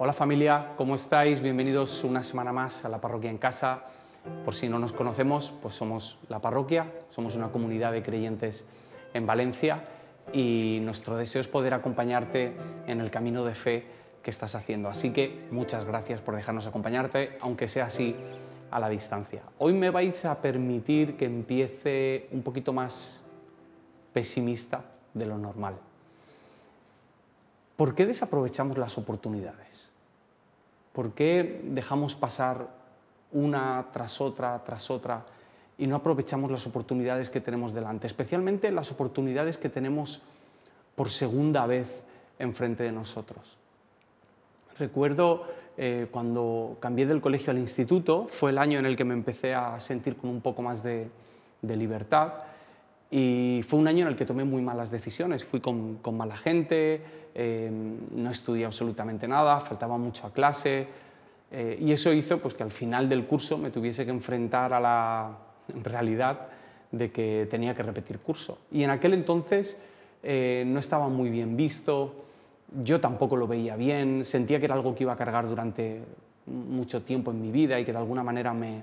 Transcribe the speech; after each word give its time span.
Hola 0.00 0.12
familia, 0.12 0.74
¿cómo 0.76 0.94
estáis? 0.94 1.40
Bienvenidos 1.40 2.04
una 2.04 2.22
semana 2.22 2.52
más 2.52 2.84
a 2.84 2.88
la 2.88 3.00
parroquia 3.00 3.30
en 3.30 3.38
casa. 3.38 3.82
Por 4.44 4.54
si 4.54 4.68
no 4.68 4.78
nos 4.78 4.92
conocemos, 4.92 5.52
pues 5.60 5.74
somos 5.74 6.20
la 6.28 6.38
parroquia, 6.38 6.86
somos 7.10 7.34
una 7.34 7.48
comunidad 7.48 7.90
de 7.90 8.00
creyentes 8.00 8.64
en 9.12 9.26
Valencia 9.26 9.82
y 10.32 10.78
nuestro 10.82 11.16
deseo 11.16 11.40
es 11.40 11.48
poder 11.48 11.74
acompañarte 11.74 12.52
en 12.86 13.00
el 13.00 13.10
camino 13.10 13.44
de 13.44 13.56
fe 13.56 13.86
que 14.22 14.30
estás 14.30 14.54
haciendo. 14.54 14.88
Así 14.88 15.12
que 15.12 15.48
muchas 15.50 15.84
gracias 15.84 16.20
por 16.20 16.36
dejarnos 16.36 16.68
acompañarte, 16.68 17.36
aunque 17.40 17.66
sea 17.66 17.86
así 17.86 18.14
a 18.70 18.78
la 18.78 18.88
distancia. 18.88 19.42
Hoy 19.58 19.72
me 19.72 19.90
vais 19.90 20.24
a 20.24 20.40
permitir 20.40 21.16
que 21.16 21.24
empiece 21.24 22.28
un 22.30 22.42
poquito 22.42 22.72
más 22.72 23.26
pesimista 24.12 24.84
de 25.12 25.26
lo 25.26 25.36
normal. 25.38 25.74
¿Por 27.74 27.96
qué 27.96 28.06
desaprovechamos 28.06 28.78
las 28.78 28.96
oportunidades? 28.96 29.87
¿Por 30.98 31.12
qué 31.12 31.60
dejamos 31.62 32.16
pasar 32.16 32.66
una 33.30 33.86
tras 33.92 34.20
otra, 34.20 34.60
tras 34.64 34.90
otra, 34.90 35.24
y 35.78 35.86
no 35.86 35.94
aprovechamos 35.94 36.50
las 36.50 36.66
oportunidades 36.66 37.30
que 37.30 37.40
tenemos 37.40 37.72
delante? 37.72 38.08
Especialmente 38.08 38.72
las 38.72 38.90
oportunidades 38.90 39.56
que 39.58 39.68
tenemos 39.68 40.22
por 40.96 41.08
segunda 41.10 41.68
vez 41.68 42.02
enfrente 42.40 42.82
de 42.82 42.90
nosotros. 42.90 43.56
Recuerdo 44.76 45.44
eh, 45.76 46.08
cuando 46.10 46.76
cambié 46.80 47.06
del 47.06 47.20
colegio 47.20 47.52
al 47.52 47.58
instituto, 47.58 48.26
fue 48.28 48.50
el 48.50 48.58
año 48.58 48.80
en 48.80 48.86
el 48.86 48.96
que 48.96 49.04
me 49.04 49.14
empecé 49.14 49.54
a 49.54 49.78
sentir 49.78 50.16
con 50.16 50.30
un 50.30 50.40
poco 50.40 50.62
más 50.62 50.82
de 50.82 51.08
libertad 51.62 52.32
y 53.10 53.60
fue 53.66 53.78
un 53.78 53.88
año 53.88 54.02
en 54.02 54.08
el 54.08 54.16
que 54.16 54.26
tomé 54.26 54.44
muy 54.44 54.60
malas 54.60 54.90
decisiones. 54.90 55.44
Fui 55.44 55.60
con, 55.60 56.00
mala 56.12 56.36
gente, 56.36 57.00
eh, 57.34 57.70
no 57.70 58.30
estudié 58.30 58.66
absolutamente 58.66 59.26
nada, 59.26 59.60
faltaba 59.60 59.96
mucho 59.96 60.26
a 60.26 60.32
clase. 60.32 60.86
Eh, 61.50 61.78
y 61.80 61.92
eso 61.92 62.12
hizo 62.12 62.38
pues, 62.38 62.52
que 62.52 62.62
al 62.62 62.70
final 62.70 63.08
del 63.08 63.26
curso 63.26 63.56
me 63.56 63.70
tuviese 63.70 64.04
que 64.04 64.10
enfrentar 64.10 64.74
a 64.74 64.80
la 64.80 65.38
realidad 65.82 66.48
de 66.92 67.10
que 67.10 67.48
tenía 67.50 67.74
que 67.74 67.82
repetir 67.82 68.18
curso. 68.18 68.58
Y 68.70 68.82
en 68.82 68.90
aquel 68.90 69.14
entonces 69.14 69.80
eh, 70.22 70.64
no 70.66 70.78
estaba 70.78 71.08
muy 71.08 71.30
bien 71.30 71.56
visto, 71.56 72.24
yo 72.82 73.00
tampoco 73.00 73.36
lo 73.36 73.46
veía 73.46 73.76
bien, 73.76 74.26
sentía 74.26 74.58
que 74.58 74.66
era 74.66 74.74
algo 74.74 74.94
que 74.94 75.04
iba 75.04 75.14
a 75.14 75.16
cargar 75.16 75.48
durante 75.48 76.02
mucho 76.44 77.02
tiempo 77.02 77.30
en 77.30 77.40
mi 77.40 77.50
vida 77.50 77.80
y 77.80 77.86
que 77.86 77.92
de 77.92 77.98
alguna 77.98 78.22
manera 78.22 78.52
me, 78.52 78.82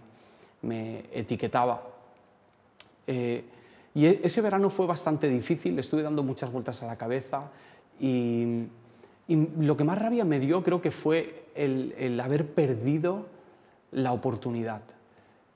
me 0.64 1.04
etiquetaba. 1.14 1.84
Y 3.96 4.06
e, 4.06 4.20
ese 4.24 4.42
verano 4.42 4.70
fue 4.70 4.86
bastante 4.86 5.28
difícil, 5.28 5.80
estuve 5.80 6.04
dando 6.04 6.22
muchas 6.22 6.52
vueltas 6.52 6.84
a 6.84 6.86
la 6.86 6.98
cabeza 6.98 7.50
y, 8.00 8.68
lo 9.28 9.76
que 9.76 9.84
más 9.84 9.98
rabia 9.98 10.24
me 10.24 10.40
dio 10.40 10.62
creo 10.62 10.84
que 10.84 10.92
fue 10.92 11.46
el, 11.56 12.20
haber 12.20 12.46
perdido 12.46 13.26
la 13.92 14.12
oportunidad. 14.12 14.82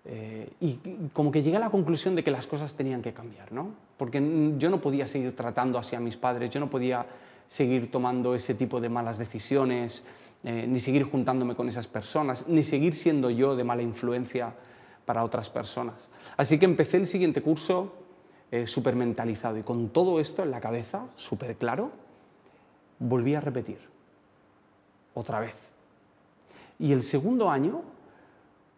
Eh, 0.05 0.49
y 0.59 0.79
como 1.13 1.31
que 1.31 1.43
llegué 1.43 1.57
a 1.57 1.59
la 1.59 1.69
conclusión 1.69 2.15
de 2.15 2.23
que 2.23 2.31
las 2.31 2.47
cosas 2.47 2.73
tenían 2.73 3.03
que 3.03 3.13
cambiar, 3.13 3.51
¿no? 3.51 3.73
Porque 3.95 4.19
yo 4.57 4.71
no 4.71 4.81
podía 4.81 5.05
seguir 5.05 5.35
tratando 5.35 5.77
así 5.77 5.95
a 5.95 5.99
mis 5.99 6.17
padres, 6.17 6.49
yo 6.49 6.59
no 6.59 6.67
podía 6.67 7.05
seguir 7.47 7.91
tomando 7.91 8.33
ese 8.33 8.55
tipo 8.55 8.81
de 8.81 8.89
malas 8.89 9.19
decisiones, 9.19 10.03
eh, 10.43 10.65
ni 10.67 10.79
seguir 10.79 11.03
juntándome 11.03 11.53
con 11.53 11.69
esas 11.69 11.85
personas, 11.85 12.47
ni 12.47 12.63
seguir 12.63 12.95
siendo 12.95 13.29
yo 13.29 13.55
de 13.55 13.63
mala 13.63 13.83
influencia 13.83 14.55
para 15.05 15.23
otras 15.23 15.49
personas. 15.49 16.09
Así 16.37 16.57
que 16.57 16.65
empecé 16.65 16.97
el 16.97 17.05
siguiente 17.05 17.43
curso 17.43 17.93
eh, 18.51 18.65
mentalizado 18.95 19.57
y 19.57 19.63
con 19.63 19.89
todo 19.89 20.19
esto 20.19 20.43
en 20.43 20.51
la 20.51 20.59
cabeza, 20.59 21.05
súper 21.15 21.55
claro, 21.55 21.91
volví 22.99 23.35
a 23.35 23.41
repetir, 23.41 23.79
otra 25.13 25.39
vez. 25.39 25.55
Y 26.79 26.91
el 26.91 27.03
segundo 27.03 27.49
año 27.49 27.81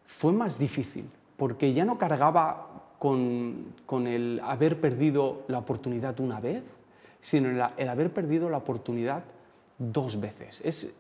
fue 0.06 0.34
más 0.34 0.60
difícil, 0.60 1.10
porque 1.38 1.74
ya 1.74 1.86
no 1.86 1.98
cargaba 1.98 2.68
con, 3.00 3.74
el 4.08 4.42
haber 4.44 4.80
perdido 4.80 5.44
la 5.48 5.60
oportunidad 5.60 6.20
una 6.20 6.40
vez, 6.40 6.64
sino 7.20 7.50
el, 7.50 7.90
haber 7.90 8.12
perdido 8.12 8.50
la 8.50 8.58
oportunidad 8.58 9.24
dos 9.78 10.20
veces. 10.20 10.62
Es, 10.64 10.96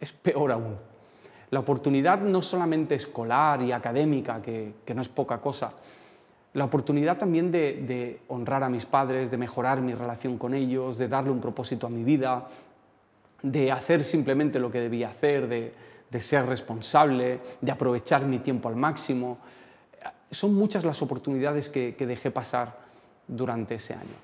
es, 0.00 0.12
peor 0.12 0.52
aún. 0.52 0.76
La 1.50 1.60
oportunidad 1.60 2.20
no 2.20 2.40
solamente 2.40 2.94
escolar 2.94 3.60
y 3.62 3.72
académica, 3.72 4.40
que, 4.40 4.74
que 4.84 4.94
no 4.94 5.02
es 5.02 5.08
poca 5.08 5.38
cosa, 5.38 5.72
la 6.54 6.66
oportunidad 6.66 7.16
también 7.16 7.50
de, 7.50 8.20
honrar 8.28 8.62
a 8.62 8.68
mis 8.68 8.84
padres, 8.84 9.30
de 9.30 9.38
mejorar 9.38 9.80
mi 9.80 9.94
relación 9.94 10.36
con 10.36 10.54
ellos, 10.54 10.98
de 10.98 11.08
darle 11.08 11.30
un 11.30 11.40
propósito 11.40 11.86
a 11.86 11.90
mi 11.90 12.04
vida, 12.04 12.46
de 13.42 13.72
hacer 13.72 14.04
simplemente 14.04 14.58
lo 14.58 14.70
que 14.70 14.80
debía 14.80 15.08
hacer, 15.08 15.48
de, 15.48 16.20
ser 16.20 16.44
responsable, 16.46 17.40
de 17.60 17.72
aprovechar 17.72 18.26
mi 18.26 18.38
tiempo 18.40 18.68
al 18.68 18.76
máximo. 18.76 19.38
Son 20.30 20.54
muchas 20.54 20.84
las 20.84 21.00
oportunidades 21.00 21.70
que, 21.70 21.94
dejé 21.98 22.30
pasar 22.30 22.78
durante 23.26 23.76
ese 23.76 23.94
año. 23.94 24.16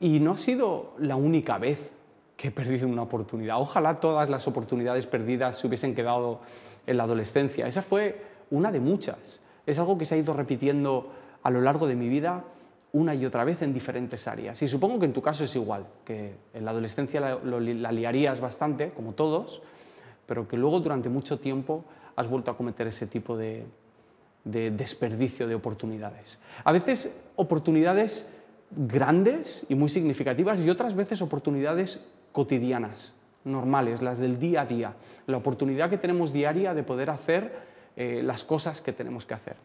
Y 0.00 0.20
no 0.20 0.32
ha 0.32 0.38
sido 0.38 0.94
la 0.98 1.16
única 1.16 1.58
vez 1.58 1.92
que 2.36 2.48
he 2.48 2.50
perdido 2.50 2.88
una 2.88 3.02
oportunidad. 3.02 3.60
Ojalá 3.60 3.96
todas 3.96 4.30
las 4.30 4.46
oportunidades 4.46 5.06
perdidas 5.06 5.58
se 5.58 5.66
hubiesen 5.66 5.94
quedado 5.94 6.40
en 6.86 6.96
la 6.96 7.02
adolescencia. 7.02 7.66
Esa 7.66 7.82
fue 7.82 8.22
una 8.50 8.70
de 8.70 8.80
muchas. 8.80 9.40
Es 9.66 9.78
algo 9.78 9.98
que 9.98 10.06
se 10.06 10.14
ha 10.14 10.18
ido 10.18 10.32
repitiendo 10.32 11.10
a 11.48 11.50
lo 11.50 11.62
largo 11.62 11.86
de 11.86 11.96
mi 11.96 12.10
vida 12.10 12.44
una 12.92 13.14
y 13.14 13.24
otra 13.24 13.42
vez 13.42 13.62
en 13.62 13.72
diferentes 13.72 14.28
áreas. 14.28 14.60
Y 14.60 14.68
supongo 14.68 14.98
que 14.98 15.06
en 15.06 15.14
tu 15.14 15.22
caso 15.22 15.44
es 15.44 15.56
igual, 15.56 15.86
que 16.04 16.34
en 16.52 16.62
la 16.62 16.72
adolescencia 16.72 17.38
la, 17.42 17.90
liarías 17.90 18.38
bastante, 18.38 18.90
como 18.90 19.14
todos, 19.14 19.62
pero 20.26 20.46
que 20.46 20.58
luego 20.58 20.78
durante 20.80 21.08
mucho 21.08 21.38
tiempo 21.38 21.86
has 22.16 22.28
vuelto 22.28 22.50
a 22.50 22.56
cometer 22.56 22.86
ese 22.86 23.06
tipo 23.06 23.34
de, 23.34 23.64
de 24.44 24.70
desperdicio 24.70 25.48
de 25.48 25.54
oportunidades. 25.54 26.38
A 26.64 26.72
veces 26.72 27.18
oportunidades 27.36 28.38
grandes 28.70 29.64
y 29.70 29.74
muy 29.74 29.88
significativas 29.88 30.62
y 30.62 30.68
otras 30.68 30.94
veces 30.94 31.22
oportunidades 31.22 32.04
cotidianas, 32.32 33.14
normales, 33.44 34.02
las 34.02 34.18
del 34.18 34.38
día 34.38 34.62
a 34.62 34.66
día, 34.66 34.92
la 35.26 35.38
oportunidad 35.38 35.88
que 35.88 35.96
tenemos 35.96 36.30
diaria 36.30 36.74
de 36.74 36.82
poder 36.82 37.08
hacer 37.08 37.52
eh, 37.96 38.20
las 38.22 38.44
cosas 38.44 38.82
que 38.82 38.92
tenemos 38.92 39.24
que 39.24 39.32
hacer. 39.32 39.56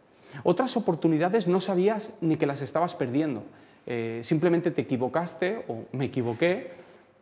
Otras 0.43 0.75
oportunidades 0.77 1.47
no 1.47 1.59
sabías 1.59 2.17
ni 2.21 2.37
que 2.37 2.45
las 2.45 2.61
estabas 2.61 2.95
perdiendo. 2.95 3.43
Eh, 3.85 4.21
simplemente 4.23 4.71
te 4.71 4.81
equivocaste 4.81 5.65
o 5.67 5.83
me 5.91 6.05
equivoqué 6.05 6.71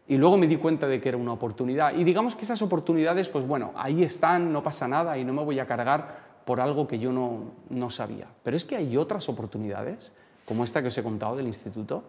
y 0.08 0.18
luego 0.18 0.38
me 0.38 0.48
di 0.48 0.58
cuenta 0.58 0.88
de 0.88 1.02
que 1.02 1.10
era 1.10 1.18
una 1.18 1.34
oportunidad. 1.34 1.96
Y 1.96 2.04
digamos 2.04 2.36
que 2.36 2.44
esas 2.44 2.62
oportunidades, 2.62 3.30
pues 3.30 3.46
bueno, 3.46 3.72
ahí 3.76 4.04
están, 4.04 4.52
no 4.52 4.62
pasa 4.62 4.88
nada 4.88 5.18
y 5.18 5.24
no 5.24 5.34
me 5.34 5.44
voy 5.44 5.60
a 5.60 5.66
cargar 5.66 6.32
por 6.46 6.60
algo 6.60 6.88
que 6.88 7.00
yo 7.00 7.12
no, 7.12 7.52
no 7.70 7.90
sabía. 7.90 8.28
Pero 8.44 8.58
es 8.58 8.66
que 8.66 8.76
hay 8.76 8.98
otras 8.98 9.30
oportunidades, 9.30 10.12
como 10.46 10.64
esta 10.64 10.82
que 10.82 10.90
os 10.90 10.98
he 10.98 11.04
contado 11.04 11.36
del 11.36 11.48
instituto, 11.48 12.04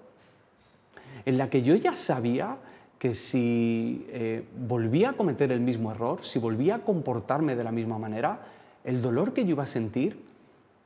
en 1.25 1.39
la 1.39 1.49
que 1.49 1.63
yo 1.63 1.75
ya 1.77 1.97
sabía 1.97 2.57
que 2.99 3.15
si 3.15 4.07
eh, 4.11 4.45
volvía 4.67 5.11
a 5.11 5.13
cometer 5.15 5.53
el 5.53 5.61
mismo 5.61 5.91
error, 5.91 6.25
si 6.25 6.39
volvía 6.39 6.77
a 6.77 6.79
comportarme 6.81 7.57
de 7.57 7.65
la 7.65 7.73
misma 7.73 7.99
manera, 7.99 8.41
el 8.85 9.03
dolor 9.03 9.33
que 9.33 9.45
yo 9.45 9.51
iba 9.51 9.65
a 9.65 9.67
sentir 9.67 10.23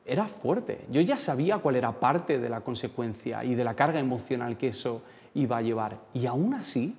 era 0.07 0.29
fuerte. 0.29 0.87
Yo 0.91 1.01
ya 1.01 1.19
sabía 1.19 1.59
cuál 1.59 1.77
era 1.77 1.99
parte 1.99 2.39
de 2.39 2.49
la 2.49 2.61
consecuencia 2.61 3.45
y 3.45 3.55
de 3.55 3.65
la 3.65 3.75
carga 3.75 3.99
emocional 3.99 4.57
que 4.57 4.69
eso 4.69 5.03
iba 5.35 5.57
a 5.59 5.63
llevar. 5.63 5.99
Y 6.15 6.27
aún 6.27 6.55
así, 6.55 6.97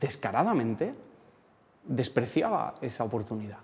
descaradamente, 0.00 0.94
despreciaba 1.84 2.74
esa 2.80 3.04
oportunidad. 3.04 3.58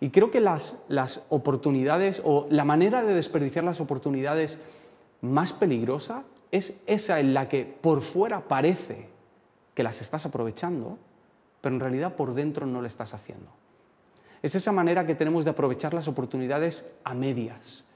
Y 0.00 0.10
creo 0.10 0.30
que 0.30 0.40
las, 0.40 0.84
las 0.88 1.26
oportunidades 1.30 2.22
o 2.24 2.46
la 2.50 2.64
manera 2.64 3.02
de 3.02 3.14
desperdiciar 3.14 3.64
las 3.64 3.80
oportunidades 3.80 4.60
más 5.22 5.52
peligrosa 5.52 6.22
es 6.52 6.80
esa 6.86 7.18
en 7.18 7.34
la 7.34 7.48
que 7.48 7.64
por 7.64 8.02
fuera 8.02 8.46
parece 8.46 9.08
que 9.74 9.82
las 9.82 10.00
estás 10.00 10.26
aprovechando, 10.26 10.98
pero 11.60 11.74
en 11.74 11.80
realidad 11.80 12.14
por 12.14 12.34
dentro 12.34 12.66
no 12.66 12.80
lo 12.80 12.86
estás 12.86 13.14
haciendo. 13.14 13.50
Es 14.42 14.54
esa 14.54 14.70
manera 14.70 15.06
que 15.06 15.14
tenemos 15.14 15.44
de 15.44 15.50
aprovechar 15.50 15.92
las 15.94 16.08
oportunidades 16.08 16.92
a 17.04 17.14
medias, 17.14 17.86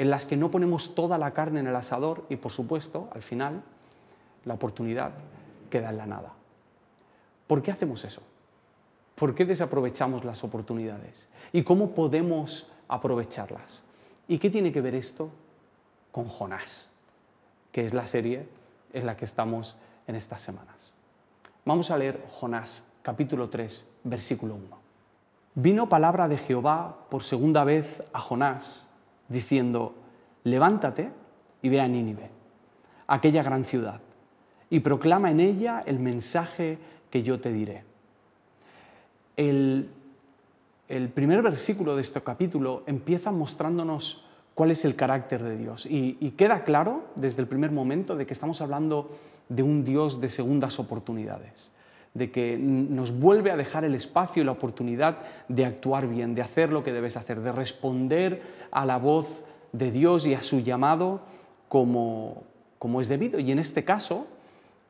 en 0.00 0.08
las 0.08 0.24
que 0.24 0.34
no 0.34 0.50
ponemos 0.50 0.94
toda 0.94 1.18
la 1.18 1.32
carne 1.32 1.60
en 1.60 1.66
el 1.66 1.76
asador 1.76 2.24
y, 2.30 2.36
por 2.36 2.52
supuesto, 2.52 3.10
al 3.12 3.20
final, 3.20 3.62
la 4.46 4.54
oportunidad 4.54 5.12
queda 5.68 5.90
en 5.90 5.98
la 5.98 6.06
nada. 6.06 6.32
¿Por 7.46 7.60
qué 7.60 7.70
hacemos 7.70 8.02
eso? 8.06 8.22
¿Por 9.14 9.34
qué 9.34 9.44
desaprovechamos 9.44 10.24
las 10.24 10.42
oportunidades? 10.42 11.28
¿Y 11.52 11.64
cómo 11.64 11.90
podemos 11.90 12.72
aprovecharlas? 12.88 13.82
¿Y 14.26 14.38
qué 14.38 14.48
tiene 14.48 14.72
que 14.72 14.80
ver 14.80 14.94
esto 14.94 15.28
con 16.12 16.24
Jonás, 16.24 16.88
que 17.70 17.84
es 17.84 17.92
la 17.92 18.06
serie 18.06 18.48
en 18.94 19.04
la 19.04 19.18
que 19.18 19.26
estamos 19.26 19.76
en 20.06 20.14
estas 20.14 20.40
semanas? 20.40 20.94
Vamos 21.66 21.90
a 21.90 21.98
leer 21.98 22.24
Jonás 22.26 22.86
capítulo 23.02 23.50
3, 23.50 23.86
versículo 24.04 24.54
1. 24.54 24.78
Vino 25.56 25.90
palabra 25.90 26.26
de 26.26 26.38
Jehová 26.38 26.96
por 27.10 27.22
segunda 27.22 27.64
vez 27.64 28.02
a 28.14 28.20
Jonás 28.20 28.89
diciendo, 29.30 29.94
levántate 30.44 31.10
y 31.62 31.70
ve 31.70 31.80
a 31.80 31.88
Nínive, 31.88 32.28
aquella 33.06 33.42
gran 33.42 33.64
ciudad, 33.64 34.02
y 34.68 34.80
proclama 34.80 35.30
en 35.30 35.40
ella 35.40 35.82
el 35.86 35.98
mensaje 35.98 36.78
que 37.08 37.22
yo 37.22 37.40
te 37.40 37.50
diré. 37.50 37.84
El 39.38 39.88
el 40.90 41.08
primer 41.08 41.40
versículo 41.40 41.94
de 41.94 42.02
este 42.02 42.20
capítulo 42.20 42.82
empieza 42.84 43.30
mostrándonos 43.30 44.24
cuál 44.56 44.72
es 44.72 44.84
el 44.84 44.96
carácter 44.96 45.40
de 45.40 45.56
Dios. 45.56 45.86
Y, 45.86 46.18
y, 46.18 46.32
queda 46.32 46.64
claro 46.64 47.04
desde 47.14 47.40
el 47.40 47.46
primer 47.46 47.70
momento 47.70 48.16
de 48.16 48.26
que 48.26 48.32
estamos 48.32 48.60
hablando 48.60 49.16
de 49.48 49.62
un 49.62 49.84
Dios 49.84 50.20
de 50.20 50.28
segundas 50.28 50.80
oportunidades, 50.80 51.70
de 52.14 52.30
que 52.30 52.58
nos 52.58 53.12
vuelve 53.12 53.50
a 53.50 53.56
dejar 53.56 53.84
el 53.84 53.94
espacio 53.94 54.42
y 54.42 54.46
la 54.46 54.52
oportunidad 54.52 55.18
de 55.48 55.64
actuar 55.64 56.08
bien, 56.08 56.34
de 56.34 56.42
hacer 56.42 56.70
lo 56.70 56.82
que 56.82 56.92
debes 56.92 57.16
hacer, 57.16 57.40
de 57.40 57.52
responder 57.52 58.42
a 58.70 58.84
la 58.84 58.98
voz 58.98 59.42
de 59.72 59.92
Dios 59.92 60.26
y 60.26 60.34
a 60.34 60.42
su 60.42 60.60
llamado 60.60 61.20
como, 61.68 62.42
como 62.78 63.00
es 63.00 63.08
debido. 63.08 63.38
Y 63.38 63.52
en 63.52 63.60
este 63.60 63.84
caso 63.84 64.26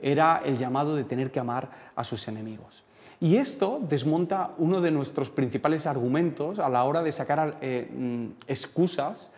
era 0.00 0.42
el 0.44 0.56
llamado 0.56 0.96
de 0.96 1.04
tener 1.04 1.30
que 1.30 1.40
amar 1.40 1.70
a 1.94 2.04
sus 2.04 2.26
enemigos. 2.28 2.84
Y 3.20 3.36
esto 3.36 3.80
desmonta 3.86 4.52
uno 4.56 4.80
de 4.80 4.90
nuestros 4.90 5.28
principales 5.28 5.86
argumentos 5.86 6.58
a 6.58 6.70
la 6.70 6.84
hora 6.84 7.02
de 7.02 7.12
sacar 7.12 7.58
eh, 7.60 7.90
mm, 7.94 8.26
excusas 8.48 9.30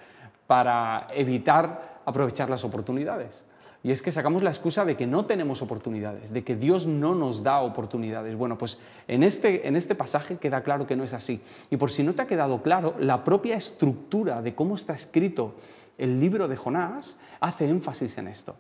para 0.46 1.08
evitar 1.12 2.00
aprovechar 2.04 2.48
las 2.48 2.64
oportunidades. 2.64 3.42
Y 3.84 3.90
es 3.90 4.00
que 4.00 4.12
sacamos 4.12 4.44
la 4.44 4.50
excusa 4.50 4.84
de 4.84 4.96
que 4.96 5.08
no 5.08 5.24
tenemos 5.24 5.60
oportunidades, 5.60 6.32
de 6.32 6.44
que 6.44 6.54
Dios 6.54 6.86
no 6.86 7.16
nos 7.16 7.42
da 7.42 7.60
oportunidades. 7.60 8.36
Bueno, 8.36 8.56
pues 8.56 8.78
en 9.08 9.24
este, 9.24 9.66
en 9.66 9.74
este 9.74 9.96
pasaje 9.96 10.36
queda 10.36 10.62
claro 10.62 10.86
que 10.86 10.94
no 10.94 11.02
es 11.02 11.12
así. 11.12 11.40
Y 11.68 11.76
por 11.76 11.90
si 11.90 12.04
no 12.04 12.14
te 12.14 12.22
ha 12.22 12.26
quedado 12.26 12.62
claro, 12.62 12.94
la 13.00 13.24
propia 13.24 13.56
estructura 13.56 14.40
de 14.40 14.54
cómo 14.54 14.76
está 14.76 14.94
escrito 14.94 15.56
el 15.98 16.20
libro 16.20 16.46
de 16.46 16.56
Jonás 16.56 17.18
hace 17.40 17.68
énfasis 17.68 18.18
en 18.18 18.28
esto. 18.28 18.54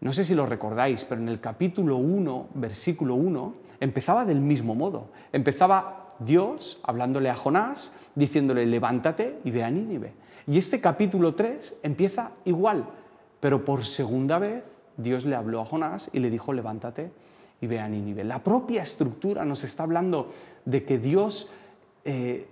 No 0.00 0.12
sé 0.12 0.24
si 0.24 0.34
lo 0.34 0.46
recordáis, 0.46 1.04
pero 1.04 1.20
en 1.20 1.28
el 1.28 1.40
capítulo 1.40 1.96
1, 1.96 2.48
versículo 2.54 3.14
1, 3.14 3.54
empezaba 3.78 4.24
del 4.24 4.40
mismo 4.40 4.74
modo. 4.74 5.10
Empezaba 5.32 6.16
Dios 6.18 6.80
hablándole 6.82 7.30
a 7.30 7.36
Jonás, 7.36 7.92
diciéndole, 8.16 8.66
levántate 8.66 9.38
y 9.44 9.52
ve 9.52 9.62
a 9.62 9.70
Nínive. 9.70 10.12
Y 10.46 10.58
este 10.58 10.80
capítulo 10.80 11.34
3 11.34 11.78
empieza 11.84 12.32
igual 12.44 12.84
pero 13.44 13.62
por 13.62 13.84
segunda 13.84 14.38
vez 14.38 14.64
Dios 14.96 15.26
le 15.26 15.36
habló 15.36 15.60
a 15.60 15.66
Jonás 15.66 16.08
y 16.14 16.20
le 16.20 16.30
dijo, 16.30 16.54
levántate 16.54 17.10
y 17.60 17.66
ve 17.66 17.78
a 17.78 17.86
Nínive. 17.86 18.24
La 18.24 18.42
propia 18.42 18.82
estructura 18.82 19.44
nos 19.44 19.64
está 19.64 19.82
hablando 19.82 20.30
de 20.64 20.82
que 20.82 20.96
Dios 20.96 21.50
eh, 22.06 22.46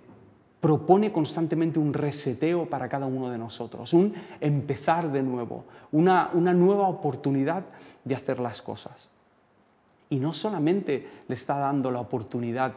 propone 0.59 1.11
constantemente 1.11 1.79
un 1.79 1.95
reseteo 1.95 2.69
para 2.69 2.89
cada 2.89 3.07
uno 3.07 3.31
de 3.31 3.39
nosotros, 3.39 3.91
un 3.93 4.13
empezar 4.39 5.11
de 5.11 5.23
nuevo, 5.23 5.65
una, 5.91 6.29
una 6.35 6.53
nueva 6.53 6.87
oportunidad 6.87 7.63
de 8.03 8.13
hacer 8.13 8.39
las 8.39 8.61
cosas. 8.61 9.09
Y 10.11 10.17
no 10.17 10.31
solamente 10.35 11.07
le 11.27 11.33
está 11.33 11.57
dando 11.57 11.89
la 11.89 12.01
oportunidad 12.01 12.73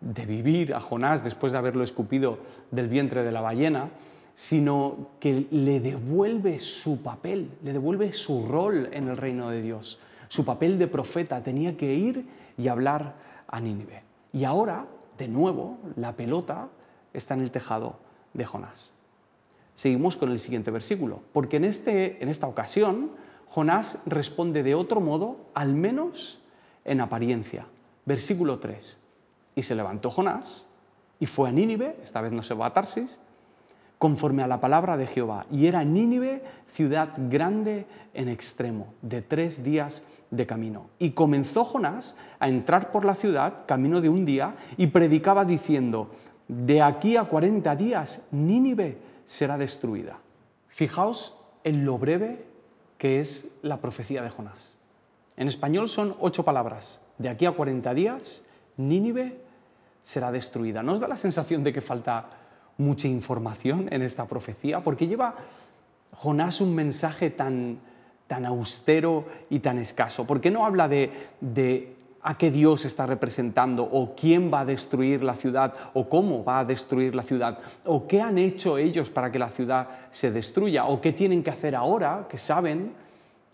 de 0.00 0.26
vivir 0.26 0.74
a 0.74 0.80
Jonás 0.80 1.22
después 1.22 1.52
de 1.52 1.58
haberlo 1.58 1.84
escupido 1.84 2.40
del 2.72 2.88
vientre 2.88 3.22
de 3.22 3.30
la 3.30 3.40
ballena, 3.40 3.88
sino 4.34 5.10
que 5.20 5.46
le 5.50 5.80
devuelve 5.80 6.58
su 6.58 7.02
papel, 7.02 7.50
le 7.62 7.72
devuelve 7.72 8.12
su 8.12 8.46
rol 8.46 8.88
en 8.92 9.08
el 9.08 9.16
reino 9.16 9.50
de 9.50 9.62
Dios. 9.62 10.00
Su 10.28 10.44
papel 10.44 10.78
de 10.78 10.86
profeta 10.86 11.42
tenía 11.42 11.76
que 11.76 11.94
ir 11.94 12.26
y 12.56 12.68
hablar 12.68 13.14
a 13.46 13.60
Nínive. 13.60 14.02
Y 14.32 14.44
ahora, 14.44 14.86
de 15.18 15.28
nuevo, 15.28 15.78
la 15.96 16.16
pelota 16.16 16.68
está 17.12 17.34
en 17.34 17.42
el 17.42 17.50
tejado 17.50 17.96
de 18.32 18.46
Jonás. 18.46 18.92
Seguimos 19.74 20.16
con 20.16 20.30
el 20.30 20.38
siguiente 20.38 20.70
versículo, 20.70 21.20
porque 21.32 21.56
en, 21.56 21.64
este, 21.64 22.22
en 22.22 22.28
esta 22.28 22.46
ocasión 22.46 23.10
Jonás 23.46 24.00
responde 24.06 24.62
de 24.62 24.74
otro 24.74 25.00
modo, 25.00 25.36
al 25.54 25.74
menos 25.74 26.40
en 26.84 27.00
apariencia. 27.00 27.66
Versículo 28.06 28.58
3. 28.58 28.98
Y 29.54 29.62
se 29.62 29.74
levantó 29.74 30.10
Jonás 30.10 30.66
y 31.20 31.26
fue 31.26 31.50
a 31.50 31.52
Nínive, 31.52 31.96
esta 32.02 32.20
vez 32.20 32.32
no 32.32 32.42
se 32.42 32.54
va 32.54 32.66
a 32.66 32.72
Tarsis, 32.72 33.18
conforme 34.02 34.42
a 34.42 34.48
la 34.48 34.60
palabra 34.60 34.96
de 34.96 35.06
Jehová. 35.06 35.46
Y 35.48 35.68
era 35.68 35.84
Nínive 35.84 36.42
ciudad 36.66 37.10
grande 37.30 37.86
en 38.14 38.28
extremo, 38.28 38.94
de 39.00 39.22
tres 39.22 39.62
días 39.62 40.02
de 40.32 40.44
camino. 40.44 40.88
Y 40.98 41.10
comenzó 41.12 41.62
Jonás 41.62 42.16
a 42.40 42.48
entrar 42.48 42.90
por 42.90 43.04
la 43.04 43.14
ciudad, 43.14 43.64
camino 43.64 44.00
de 44.00 44.08
un 44.08 44.24
día, 44.24 44.56
y 44.76 44.88
predicaba 44.88 45.44
diciendo, 45.44 46.10
de 46.48 46.82
aquí 46.82 47.16
a 47.16 47.26
40 47.26 47.76
días 47.76 48.26
Nínive 48.32 48.98
será 49.24 49.56
destruida. 49.56 50.18
Fijaos 50.66 51.38
en 51.62 51.84
lo 51.84 51.96
breve 51.96 52.44
que 52.98 53.20
es 53.20 53.52
la 53.62 53.76
profecía 53.76 54.20
de 54.20 54.30
Jonás. 54.30 54.72
En 55.36 55.46
español 55.46 55.88
son 55.88 56.16
ocho 56.18 56.44
palabras. 56.44 57.00
De 57.18 57.28
aquí 57.28 57.46
a 57.46 57.52
40 57.52 57.94
días 57.94 58.42
Nínive 58.76 59.38
será 60.02 60.32
destruida. 60.32 60.82
¿No 60.82 60.90
os 60.90 60.98
da 60.98 61.06
la 61.06 61.16
sensación 61.16 61.62
de 61.62 61.72
que 61.72 61.80
falta 61.80 62.41
mucha 62.78 63.08
información 63.08 63.88
en 63.90 64.02
esta 64.02 64.26
profecía? 64.26 64.80
porque 64.80 65.06
lleva 65.06 65.34
Jonás 66.12 66.60
un 66.60 66.74
mensaje 66.74 67.30
tan, 67.30 67.78
tan 68.26 68.44
austero 68.46 69.24
y 69.50 69.60
tan 69.60 69.78
escaso? 69.78 70.26
¿Por 70.26 70.40
qué 70.40 70.50
no 70.50 70.64
habla 70.64 70.88
de 70.88 71.10
a 72.22 72.38
qué 72.38 72.50
Dios 72.50 72.84
está 72.84 73.06
representando 73.06 73.82
o 73.82 74.14
quién 74.14 74.52
va 74.52 74.60
a 74.60 74.64
destruir 74.64 75.24
la 75.24 75.34
ciudad 75.34 75.74
o 75.92 76.08
cómo 76.08 76.44
va 76.44 76.60
a 76.60 76.64
destruir 76.64 77.14
la 77.14 77.22
ciudad 77.22 77.58
o 77.84 78.06
qué 78.06 78.20
han 78.20 78.38
hecho 78.38 78.78
ellos 78.78 79.10
para 79.10 79.30
que 79.32 79.38
la 79.38 79.50
ciudad 79.50 79.88
se 80.10 80.30
destruya 80.30 80.86
o 80.86 81.00
qué 81.00 81.12
tienen 81.12 81.42
que 81.42 81.50
hacer 81.50 81.74
ahora 81.74 82.26
que 82.28 82.38
saben 82.38 82.92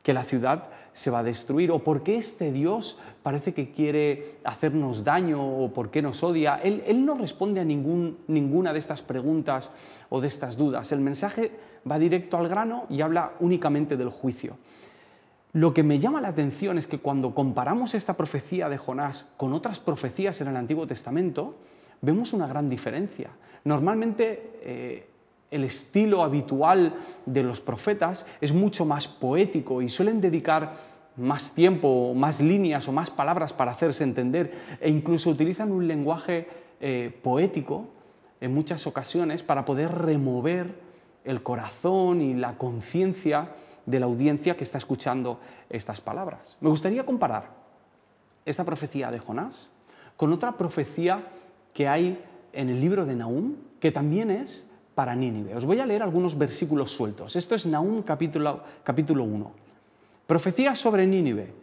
que 0.03 0.13
la 0.13 0.23
ciudad 0.23 0.69
se 0.93 1.11
va 1.11 1.21
a 1.21 1.23
destruir 1.23 1.71
o 1.71 1.79
por 1.79 2.03
qué 2.03 2.17
este 2.17 2.51
Dios 2.51 2.99
parece 3.23 3.55
que 3.55 3.71
quiere 3.71 4.39
hacernos 4.43 5.05
daño 5.05 5.41
o 5.41 5.73
por 5.73 5.91
qué 5.91 6.03
nos 6.03 6.23
odia. 6.23 6.61
Él, 6.63 7.05
no 7.05 7.15
responde 7.15 7.61
a 7.61 7.65
ningún, 7.65 8.19
ninguna 8.27 8.73
de 8.73 8.81
estas 8.81 9.03
preguntas 9.03 9.73
o 10.09 10.21
de 10.21 10.29
estas 10.29 10.57
dudas. 10.57 10.91
El 10.91 11.01
mensaje 11.01 11.53
va 11.89 11.99
directo 11.99 12.37
al 12.37 12.49
grano 12.49 12.87
y 12.91 13.01
habla 13.01 13.33
únicamente 13.41 13.97
del 13.97 14.09
juicio. 14.09 14.57
Lo 15.53 15.73
que 15.73 15.83
me 15.83 15.99
llama 15.99 16.21
la 16.21 16.29
atención 16.29 16.79
es 16.79 16.87
que 16.87 16.99
cuando 16.99 17.35
comparamos 17.35 17.95
esta 17.95 18.17
profecía 18.17 18.69
de 18.69 18.77
Jonás 18.77 19.27
con 19.37 19.53
otras 19.53 19.81
profecías 19.81 20.41
en 20.41 20.49
el 20.49 20.57
Antiguo 20.57 20.87
Testamento, 20.87 21.57
vemos 22.01 22.33
una 22.33 22.47
gran 22.47 22.69
diferencia. 22.69 23.31
Normalmente 23.65 24.59
eh, 24.63 25.07
el 25.51 25.65
estilo 25.65 26.23
habitual 26.23 26.95
de 27.27 27.43
los 27.43 27.61
profetas 27.61 28.27
es 28.41 28.53
mucho 28.53 28.85
más 28.85 29.09
poético 29.09 29.81
y 29.83 29.89
suelen 29.89 30.21
dedicar 30.21 30.75
más 31.17 31.53
tiempo, 31.53 32.15
más 32.15 32.41
líneas 32.41 32.87
o 32.87 32.93
más 32.93 33.11
palabras 33.11 33.53
para 33.53 33.73
hacerse 33.73 34.05
entender 34.05 34.79
e 34.81 34.89
incluso 34.89 35.31
utilizan 35.31 35.73
un 35.73 35.89
lenguaje 35.89 36.49
eh, 36.81 37.19
poético 37.23 37.89
en 38.41 38.55
muchas 38.55 38.87
ocasiones 38.87 39.43
para 39.43 39.65
poder 39.65 39.91
remover 39.91 40.79
el 41.25 41.43
corazón 41.43 42.23
y 42.23 42.35
la 42.35 42.57
conciencia 42.57 43.51
de 43.85 44.01
la 44.01 44.07
audiencia 44.07 44.57
que 44.57 44.65
está 44.65 44.79
escuchando 44.79 45.41
estas 45.71 46.01
palabras. 46.01 46.57
Me 46.61 46.69
gustaría 46.69 47.05
comparar 47.05 47.51
esta 48.45 48.65
profecía 48.65 49.11
de 49.11 49.19
Jonás 49.19 49.71
con 50.17 50.33
otra 50.33 50.57
profecía 50.57 51.25
que 51.75 51.89
hay 51.89 52.25
en 52.53 52.69
el 52.69 52.81
libro 52.81 53.07
de 53.07 53.17
Nahum, 53.17 53.55
que 53.81 53.91
también 53.91 54.31
es 54.31 54.68
para 54.99 55.15
Nínive. 55.15 55.55
Os 55.55 55.65
voy 55.65 55.79
a 55.79 55.87
leer 55.87 56.03
algunos 56.03 56.37
versículos 56.37 56.91
sueltos. 56.91 57.37
Esto 57.37 57.55
es 57.55 57.67
Nahum 57.67 58.03
capítulo, 58.03 58.65
capítulo 58.83 59.23
1. 59.23 59.53
Profecía 60.27 60.75
sobre 60.75 61.07
Nínive. 61.07 61.55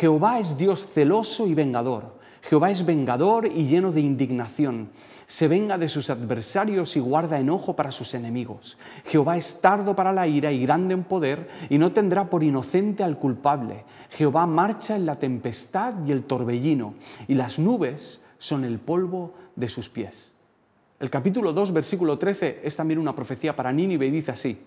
Jehová 0.00 0.40
es 0.40 0.58
Dios 0.58 0.88
celoso 0.88 1.46
y 1.46 1.54
vengador. 1.54 2.18
Jehová 2.42 2.72
es 2.72 2.84
vengador 2.84 3.46
y 3.46 3.66
lleno 3.66 3.92
de 3.92 4.00
indignación. 4.00 4.90
Se 5.28 5.46
venga 5.46 5.78
de 5.78 5.88
sus 5.88 6.10
adversarios 6.10 6.96
y 6.96 6.98
guarda 6.98 7.38
enojo 7.38 7.76
para 7.76 7.92
sus 7.92 8.14
enemigos. 8.14 8.76
Jehová 9.04 9.36
es 9.36 9.60
tardo 9.60 9.94
para 9.94 10.12
la 10.12 10.26
ira 10.26 10.50
y 10.50 10.62
grande 10.62 10.94
en 10.94 11.04
poder 11.04 11.48
y 11.70 11.78
no 11.78 11.92
tendrá 11.92 12.28
por 12.28 12.42
inocente 12.42 13.04
al 13.04 13.16
culpable. 13.16 13.84
Jehová 14.10 14.44
marcha 14.46 14.96
en 14.96 15.06
la 15.06 15.20
tempestad 15.20 16.04
y 16.04 16.10
el 16.10 16.24
torbellino 16.24 16.94
y 17.28 17.36
las 17.36 17.60
nubes 17.60 18.24
son 18.38 18.64
el 18.64 18.80
polvo 18.80 19.34
de 19.54 19.68
sus 19.68 19.88
pies. 19.88 20.31
El 21.02 21.10
capítulo 21.10 21.52
2, 21.52 21.72
versículo 21.72 22.16
13 22.16 22.60
es 22.62 22.76
también 22.76 23.00
una 23.00 23.12
profecía 23.12 23.56
para 23.56 23.72
Nínive 23.72 24.06
y 24.06 24.10
dice 24.12 24.30
así, 24.30 24.62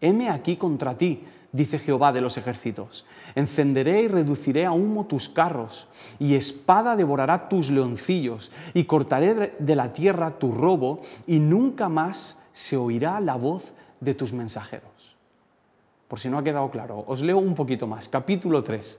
Heme 0.00 0.30
aquí 0.30 0.56
contra 0.56 0.98
ti, 0.98 1.22
dice 1.52 1.78
Jehová 1.78 2.10
de 2.10 2.20
los 2.20 2.36
ejércitos. 2.36 3.06
Encenderé 3.36 4.02
y 4.02 4.08
reduciré 4.08 4.66
a 4.66 4.72
humo 4.72 5.06
tus 5.06 5.28
carros, 5.28 5.86
y 6.18 6.34
espada 6.34 6.96
devorará 6.96 7.48
tus 7.48 7.70
leoncillos, 7.70 8.50
y 8.74 8.82
cortaré 8.82 9.54
de 9.60 9.76
la 9.76 9.92
tierra 9.92 10.40
tu 10.40 10.50
robo, 10.50 11.02
y 11.28 11.38
nunca 11.38 11.88
más 11.88 12.42
se 12.52 12.76
oirá 12.76 13.20
la 13.20 13.36
voz 13.36 13.72
de 14.00 14.14
tus 14.14 14.32
mensajeros. 14.32 15.16
Por 16.08 16.18
si 16.18 16.28
no 16.28 16.38
ha 16.38 16.42
quedado 16.42 16.68
claro, 16.68 17.04
os 17.06 17.22
leo 17.22 17.38
un 17.38 17.54
poquito 17.54 17.86
más. 17.86 18.08
Capítulo 18.08 18.64
3. 18.64 18.98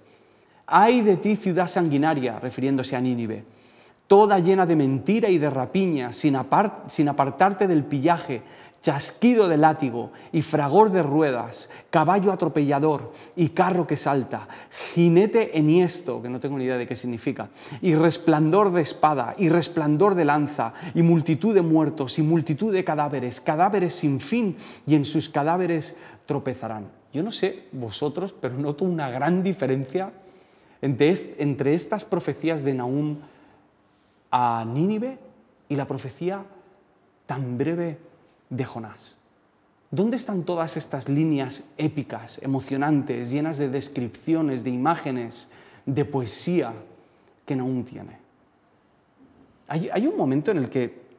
Ay 0.67 1.01
de 1.01 1.17
ti, 1.17 1.35
ciudad 1.35 1.67
sanguinaria, 1.67 2.39
refiriéndose 2.39 2.95
a 2.95 3.01
Nínive 3.01 3.58
toda 4.09 4.39
llena 4.39 4.65
de 4.65 4.75
mentira 4.75 5.29
y 5.29 5.37
de 5.37 5.51
rapiña, 5.51 6.11
sin, 6.11 6.35
apartarte 6.35 7.67
del 7.67 7.83
pillaje, 7.83 8.41
chasquido 8.81 9.47
de 9.47 9.57
látigo 9.57 10.11
y 10.31 10.41
fragor 10.41 10.89
de 10.89 11.03
ruedas, 11.03 11.69
caballo 11.91 12.31
atropellador 12.31 13.13
y 13.35 13.49
carro 13.49 13.85
que 13.85 13.97
salta, 13.97 14.47
jinete 14.95 15.59
enhiesto, 15.59 16.23
que 16.23 16.29
no 16.29 16.39
tengo 16.39 16.57
ni 16.57 16.63
idea 16.63 16.77
de 16.77 16.87
qué 16.87 16.95
significa, 16.95 17.49
y 17.83 17.93
resplandor 17.93 18.71
de 18.71 18.81
espada, 18.81 19.35
y 19.37 19.49
resplandor 19.49 20.15
de 20.15 20.25
lanza, 20.25 20.73
y 20.95 21.03
multitud 21.03 21.53
de 21.53 21.61
muertos, 21.61 22.17
y 22.17 22.23
multitud 22.23 22.73
de 22.73 22.83
cadáveres, 22.83 23.39
cadáveres 23.39 23.93
sin 23.93 24.19
fin, 24.19 24.57
y 24.87 24.95
en 24.95 25.05
sus 25.05 25.29
cadáveres 25.29 25.95
tropezarán. 26.25 26.87
Yo 27.13 27.21
no 27.21 27.29
sé 27.29 27.65
vosotros, 27.73 28.33
pero 28.33 28.57
noto 28.57 28.85
una 28.85 29.11
gran 29.11 29.43
diferencia 29.43 30.11
entre, 30.81 31.75
estas 31.75 32.05
profecías 32.05 32.63
de 32.63 32.73
Nahum 32.73 33.17
a 34.31 34.65
Nínive 34.65 35.17
y 35.67 35.75
la 35.75 35.85
profecía 35.85 36.43
tan 37.25 37.57
breve 37.57 37.99
de 38.49 38.65
Jonás. 38.65 39.17
¿Dónde 39.91 40.17
están 40.17 40.43
todas 40.43 40.77
estas 40.77 41.09
líneas 41.09 41.63
épicas, 41.77 42.39
emocionantes, 42.43 43.31
llenas 43.31 43.57
de 43.57 43.69
descripciones, 43.69 44.63
de 44.63 44.69
imágenes, 44.69 45.47
de 45.85 46.05
poesía 46.05 46.73
que 47.45 47.55
Nahum 47.55 47.83
tiene? 47.83 48.17
Hay, 49.67 49.89
hay 49.91 50.07
un 50.07 50.15
momento 50.15 50.51
en 50.51 50.57
el 50.57 50.69
que 50.69 51.09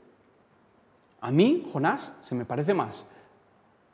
a 1.20 1.30
mí, 1.30 1.66
Jonás, 1.72 2.16
se 2.22 2.34
me 2.34 2.44
parece 2.44 2.74
más 2.74 3.08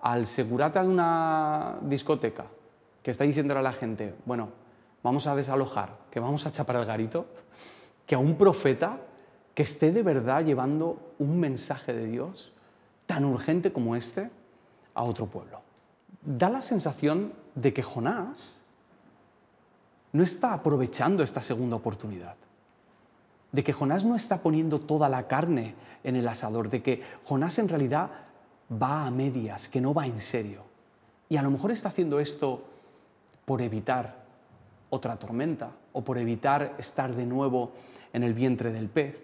al 0.00 0.26
segurata 0.26 0.82
de 0.82 0.88
una 0.88 1.78
discoteca 1.82 2.46
que 3.02 3.11
está 3.11 3.25
diciéndole 3.25 3.61
a 3.61 3.62
la 3.62 3.73
gente, 3.73 4.14
bueno, 4.25 4.49
vamos 5.02 5.26
a 5.26 5.35
desalojar, 5.35 5.96
que 6.11 6.20
vamos 6.20 6.46
a 6.46 6.52
chapar 6.52 6.76
el 6.76 6.85
garito, 6.85 7.26
que 8.06 8.14
a 8.14 8.18
un 8.18 8.36
profeta 8.36 9.00
que 9.54 9.62
esté 9.62 9.92
de 9.92 10.02
verdad 10.02 10.44
llevando 10.44 11.14
un 11.18 11.40
mensaje 11.40 11.92
de 11.92 12.06
Dios 12.06 12.52
tan 13.06 13.25
urgente 13.25 13.72
como 13.72 13.96
este 13.96 14.30
a 14.94 15.02
otro 15.02 15.26
pueblo. 15.26 15.62
Da 16.22 16.50
la 16.50 16.62
sensación 16.62 17.32
de 17.54 17.72
que 17.72 17.82
Jonás 17.82 18.58
no 20.12 20.22
está 20.22 20.52
aprovechando 20.52 21.22
esta 21.22 21.40
segunda 21.40 21.76
oportunidad, 21.76 22.36
de 23.52 23.64
que 23.64 23.72
Jonás 23.72 24.04
no 24.04 24.16
está 24.16 24.42
poniendo 24.42 24.80
toda 24.80 25.08
la 25.08 25.26
carne 25.26 25.75
en 26.04 26.16
el 26.16 26.28
asador, 26.28 26.70
de 26.70 26.82
que 26.82 27.02
Jonás 27.25 27.58
en 27.58 27.68
realidad 27.68 28.10
va 28.70 29.06
a 29.06 29.10
medias, 29.10 29.68
que 29.68 29.80
no 29.80 29.94
va 29.94 30.06
en 30.06 30.20
serio. 30.20 30.62
Y 31.28 31.36
a 31.36 31.42
lo 31.42 31.50
mejor 31.50 31.70
está 31.70 31.88
haciendo 31.88 32.20
esto 32.20 32.64
por 33.44 33.62
evitar 33.62 34.25
otra 34.90 35.16
tormenta 35.16 35.71
o 35.93 36.02
por 36.02 36.19
evitar 36.19 36.75
estar 36.78 37.14
de 37.14 37.26
nuevo 37.26 37.73
en 38.12 38.23
el 38.23 38.35
vientre 38.35 38.73
del 38.73 38.88
pez. 38.88 39.16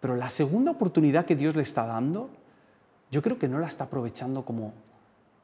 Pero 0.00 0.16
la 0.16 0.30
segunda 0.30 0.70
oportunidad 0.70 1.26
que 1.26 1.36
Dios 1.36 1.56
le 1.56 1.62
está 1.62 1.86
dando 1.86 2.30
yo 3.10 3.22
creo 3.22 3.38
que 3.38 3.48
no 3.48 3.58
la 3.58 3.66
está 3.66 3.84
aprovechando 3.84 4.44
como, 4.44 4.72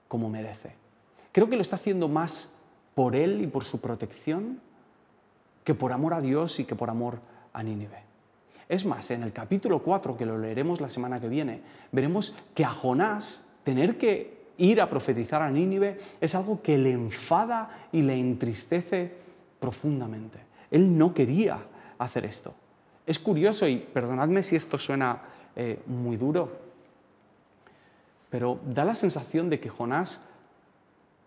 como 0.09 0.31
merece. 0.31 0.75
Creo 1.33 1.49
que 1.49 1.57
lo 1.57 1.63
está 1.63 1.77
haciendo 1.77 2.09
más 2.09 2.55
por 2.95 3.17
él 3.17 3.43
y 3.43 3.47
por 3.47 3.65
su 3.65 3.81
protección 3.81 4.61
que 5.65 5.75
por 5.75 5.93
amor 5.93 6.15
a 6.15 6.21
Dios 6.21 6.61
y 6.61 6.65
que 6.65 6.77
por 6.77 6.91
amor 6.91 7.19
a 7.53 7.63
Nínive. 7.63 8.05
Es 8.69 8.85
más, 8.85 9.11
en 9.11 9.23
el 9.23 9.33
capítulo 9.33 9.83
4, 9.83 10.17
que 10.17 10.27
lo 10.27 10.39
leeremos 10.39 10.81
la 10.81 10.89
semana 10.89 11.21
que 11.21 11.29
viene, 11.29 11.61
veremos 11.93 12.37
que 12.55 12.65
a 12.65 12.71
Jonás 12.71 13.47
tener 13.65 13.99
que 13.99 14.46
ir 14.59 14.81
a 14.81 14.89
profetizar 14.89 15.43
a 15.43 15.51
Nínive 15.51 15.99
es 16.21 16.35
algo 16.35 16.63
que 16.63 16.79
le 16.79 16.93
enfada 16.93 17.89
y 17.93 18.03
le 18.03 18.19
entristece 18.19 19.13
profundamente. 19.61 20.39
Él 20.71 20.97
no 20.97 21.15
quería 21.15 21.59
hacer 21.99 22.25
esto. 22.25 22.55
Es 23.07 23.19
curioso, 23.19 23.69
y 23.69 23.77
perdonadme 23.77 24.43
si 24.43 24.57
esto 24.57 24.79
suena 24.79 25.23
eh, 25.55 25.81
muy 25.87 26.17
duro, 26.17 26.67
pero 28.31 28.59
da 28.67 28.85
la 28.85 28.95
sensación 28.95 29.49
de 29.49 29.61
que 29.61 29.69
Jonás 29.69 30.23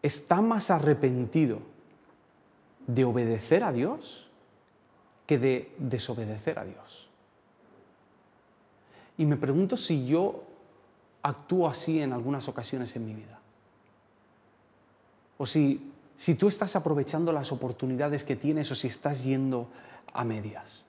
está 0.01 0.41
más 0.41 0.69
arrepentido 0.69 1.59
de 2.87 3.05
obedecer 3.05 3.63
a 3.63 3.71
Dios 3.71 4.29
que 5.25 5.37
de 5.37 5.71
desobedecer 5.77 6.59
a 6.59 6.65
Dios. 6.65 7.07
Y 9.17 9.25
me 9.25 9.37
pregunto 9.37 9.77
si 9.77 10.07
yo 10.07 10.43
actúo 11.21 11.67
así 11.67 12.01
en 12.01 12.13
algunas 12.13 12.47
ocasiones 12.47 12.95
en 12.95 13.05
mi 13.05 13.13
vida. 13.13 13.39
O 15.37 15.45
si, 15.45 15.91
si 16.17 16.35
tú 16.35 16.47
estás 16.47 16.75
aprovechando 16.75 17.31
las 17.31 17.51
oportunidades 17.51 18.23
que 18.23 18.35
tienes 18.35 18.71
o 18.71 18.75
si 18.75 18.87
estás 18.87 19.23
yendo 19.23 19.67
a 20.13 20.23
medias. 20.23 20.85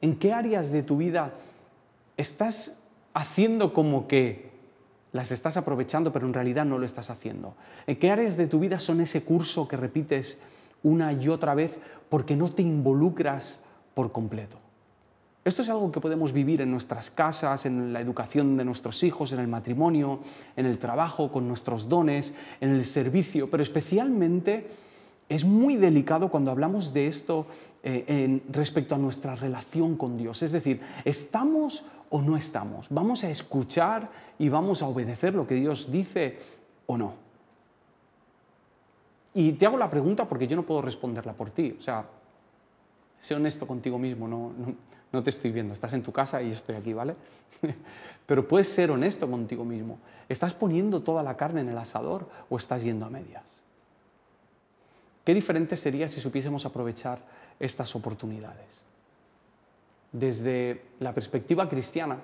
¿En 0.00 0.18
qué 0.18 0.32
áreas 0.32 0.70
de 0.70 0.82
tu 0.82 0.96
vida 0.96 1.32
estás 2.16 2.78
haciendo 3.14 3.72
como 3.72 4.06
que 4.06 4.48
las 5.12 5.32
estás 5.32 5.56
aprovechando, 5.56 6.12
pero 6.12 6.26
en 6.26 6.34
realidad 6.34 6.64
no 6.64 6.78
lo 6.78 6.86
estás 6.86 7.10
haciendo. 7.10 7.54
¿En 7.86 7.98
qué 7.98 8.10
áreas 8.10 8.36
de 8.36 8.46
tu 8.46 8.60
vida 8.60 8.78
son 8.78 9.00
ese 9.00 9.24
curso 9.24 9.66
que 9.66 9.76
repites 9.76 10.38
una 10.82 11.12
y 11.12 11.28
otra 11.28 11.54
vez 11.54 11.78
porque 12.08 12.36
no 12.36 12.50
te 12.50 12.62
involucras 12.62 13.60
por 13.94 14.12
completo? 14.12 14.58
Esto 15.48 15.62
es 15.62 15.70
algo 15.70 15.90
que 15.90 15.98
podemos 15.98 16.34
vivir 16.34 16.60
en 16.60 16.70
nuestras 16.70 17.10
casas, 17.10 17.64
en 17.64 17.90
la 17.90 18.02
educación 18.02 18.58
de 18.58 18.66
nuestros 18.66 19.02
hijos, 19.02 19.32
en 19.32 19.40
el 19.40 19.48
matrimonio, 19.48 20.20
en 20.56 20.66
el 20.66 20.76
trabajo, 20.76 21.32
con 21.32 21.48
nuestros 21.48 21.88
dones, 21.88 22.34
en 22.60 22.68
el 22.68 22.84
servicio, 22.84 23.48
pero 23.48 23.62
especialmente 23.62 24.68
es 25.26 25.46
muy 25.46 25.76
delicado 25.76 26.28
cuando 26.28 26.50
hablamos 26.50 26.92
de 26.92 27.06
esto 27.06 27.46
eh, 27.82 28.04
en, 28.08 28.42
respecto 28.50 28.94
a 28.94 28.98
nuestra 28.98 29.36
relación 29.36 29.96
con 29.96 30.18
Dios. 30.18 30.42
Es 30.42 30.52
decir, 30.52 30.82
¿estamos 31.06 31.86
o 32.10 32.20
no 32.20 32.36
estamos? 32.36 32.88
¿Vamos 32.90 33.24
a 33.24 33.30
escuchar 33.30 34.10
y 34.38 34.50
vamos 34.50 34.82
a 34.82 34.86
obedecer 34.86 35.32
lo 35.34 35.46
que 35.46 35.54
Dios 35.54 35.90
dice 35.90 36.38
o 36.84 36.98
no? 36.98 37.14
Y 39.32 39.52
te 39.52 39.64
hago 39.64 39.78
la 39.78 39.88
pregunta 39.88 40.28
porque 40.28 40.46
yo 40.46 40.56
no 40.56 40.66
puedo 40.66 40.82
responderla 40.82 41.32
por 41.32 41.48
ti. 41.48 41.74
O 41.78 41.80
sea, 41.80 42.04
sé 43.18 43.34
honesto 43.34 43.66
contigo 43.66 43.98
mismo, 43.98 44.28
no, 44.28 44.52
no, 45.12 45.22
te 45.22 45.30
estoy 45.30 45.50
viendo, 45.50 45.74
estás 45.74 45.92
en 45.92 46.02
tu 46.02 46.12
casa 46.12 46.40
y 46.42 46.48
yo 46.48 46.54
estoy 46.54 46.76
aquí, 46.76 46.92
¿vale? 46.92 47.14
Pero 48.26 48.46
puedes 48.46 48.68
ser 48.68 48.90
honesto 48.90 49.30
contigo 49.30 49.64
mismo. 49.64 49.98
¿Estás 50.28 50.54
poniendo 50.54 51.02
toda 51.02 51.22
la 51.22 51.36
carne 51.36 51.62
en 51.62 51.68
el 51.68 51.78
asador 51.78 52.28
o 52.48 52.56
estás 52.56 52.82
yendo 52.82 53.06
a 53.06 53.10
medias? 53.10 53.44
Qué 55.24 55.34
diferente 55.34 55.76
sería 55.76 56.08
si 56.08 56.20
supiésemos 56.20 56.64
aprovechar 56.64 57.18
estas 57.58 57.94
oportunidades 57.96 58.88
desde 60.12 60.82
la 61.00 61.12
perspectiva 61.12 61.68
cristiana, 61.68 62.18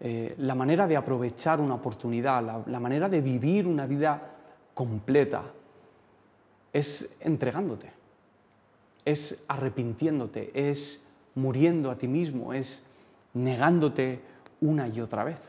eh, 0.00 0.34
la 0.38 0.54
manera 0.54 0.86
de 0.86 0.96
aprovechar 0.96 1.60
una 1.60 1.74
oportunidad, 1.74 2.64
la, 2.66 2.80
manera 2.80 3.08
de 3.08 3.20
vivir 3.20 3.66
una 3.66 3.86
vida 3.86 4.20
completa, 4.74 5.42
es 6.72 7.16
entregándote, 7.20 7.92
es 9.04 9.44
arrepintiéndote, 9.48 10.50
es 10.54 11.06
muriendo 11.34 11.90
a 11.90 11.98
ti 11.98 12.08
mismo, 12.08 12.52
es 12.52 12.84
negándote 13.34 14.20
una 14.60 14.88
y 14.88 15.00
otra 15.00 15.24
vez. 15.24 15.40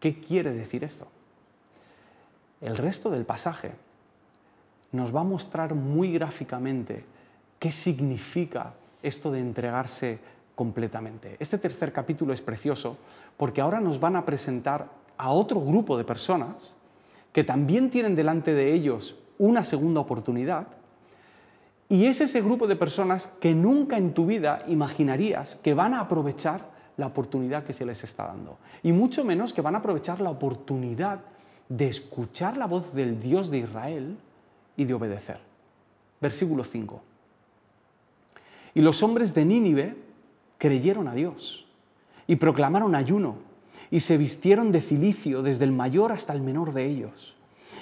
¿Qué 0.00 0.20
quiere 0.20 0.52
decir 0.52 0.84
esto? 0.84 1.06
El 2.60 2.76
resto 2.76 3.10
del 3.10 3.24
pasaje 3.24 3.72
nos 4.92 5.14
va 5.14 5.20
a 5.20 5.24
mostrar 5.24 5.74
muy 5.74 6.12
gráficamente 6.12 7.04
qué 7.58 7.72
significa 7.72 8.74
esto 9.02 9.30
de 9.30 9.40
entregarse 9.40 10.18
completamente. 10.54 11.36
Este 11.40 11.58
tercer 11.58 11.92
capítulo 11.92 12.32
es 12.32 12.42
precioso 12.42 12.96
porque 13.36 13.60
ahora 13.60 13.80
nos 13.80 13.98
van 13.98 14.16
a 14.16 14.24
presentar 14.24 14.88
a 15.16 15.30
otro 15.30 15.60
grupo 15.60 15.96
de 15.96 16.04
personas 16.04 16.74
que 17.32 17.44
también 17.44 17.90
tienen 17.90 18.14
delante 18.14 18.54
de 18.54 18.72
ellos 18.72 19.16
una 19.38 19.64
segunda 19.64 20.00
oportunidad 20.00 20.68
y 21.88 22.06
es 22.06 22.20
ese 22.20 22.40
grupo 22.40 22.66
de 22.66 22.76
personas 22.76 23.26
que 23.40 23.54
nunca 23.54 23.98
en 23.98 24.14
tu 24.14 24.26
vida 24.26 24.64
imaginarías 24.68 25.56
que 25.56 25.74
van 25.74 25.94
a 25.94 26.00
aprovechar 26.00 26.72
la 26.96 27.06
oportunidad 27.06 27.64
que 27.64 27.72
se 27.72 27.84
les 27.84 28.02
está 28.04 28.26
dando. 28.26 28.58
Y 28.82 28.92
mucho 28.92 29.24
menos 29.24 29.52
que 29.52 29.60
van 29.60 29.74
a 29.74 29.78
aprovechar 29.78 30.20
la 30.20 30.30
oportunidad 30.30 31.20
de 31.68 31.88
escuchar 31.88 32.56
la 32.56 32.66
voz 32.66 32.94
del 32.94 33.20
Dios 33.20 33.50
de 33.50 33.58
Israel 33.58 34.16
y 34.76 34.84
de 34.84 34.94
obedecer. 34.94 35.38
Versículo 36.20 36.64
5. 36.64 37.02
Y 38.74 38.80
los 38.80 39.02
hombres 39.02 39.34
de 39.34 39.44
Nínive 39.44 39.96
creyeron 40.58 41.08
a 41.08 41.14
Dios 41.14 41.66
y 42.26 42.36
proclamaron 42.36 42.94
ayuno 42.94 43.36
y 43.90 44.00
se 44.00 44.16
vistieron 44.16 44.72
de 44.72 44.80
cilicio 44.80 45.42
desde 45.42 45.64
el 45.64 45.72
mayor 45.72 46.12
hasta 46.12 46.32
el 46.32 46.40
menor 46.40 46.72
de 46.72 46.86
ellos. 46.86 47.36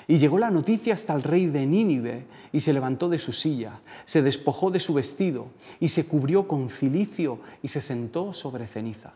Y 0.09 0.19
llegó 0.19 0.39
la 0.39 0.51
noticia 0.51 0.95
hasta 0.95 1.15
el 1.15 1.23
rey 1.23 1.47
de 1.47 1.67
Nínive 1.67 2.25
y 2.53 2.61
se 2.61 2.73
levantó 2.73 3.09
de 3.09 3.19
su 3.19 3.33
silla, 3.33 3.81
se 4.05 4.23
despojó 4.23 4.71
de 4.71 4.81
su 4.81 4.95
vestido 4.95 5.49
y 5.81 5.89
se 5.89 6.07
cubrió 6.07 6.49
con 6.49 6.69
cilicio 6.69 7.39
y 7.63 7.69
se 7.69 7.81
sentó 7.81 8.33
sobre 8.33 8.67
ceniza. 8.67 9.13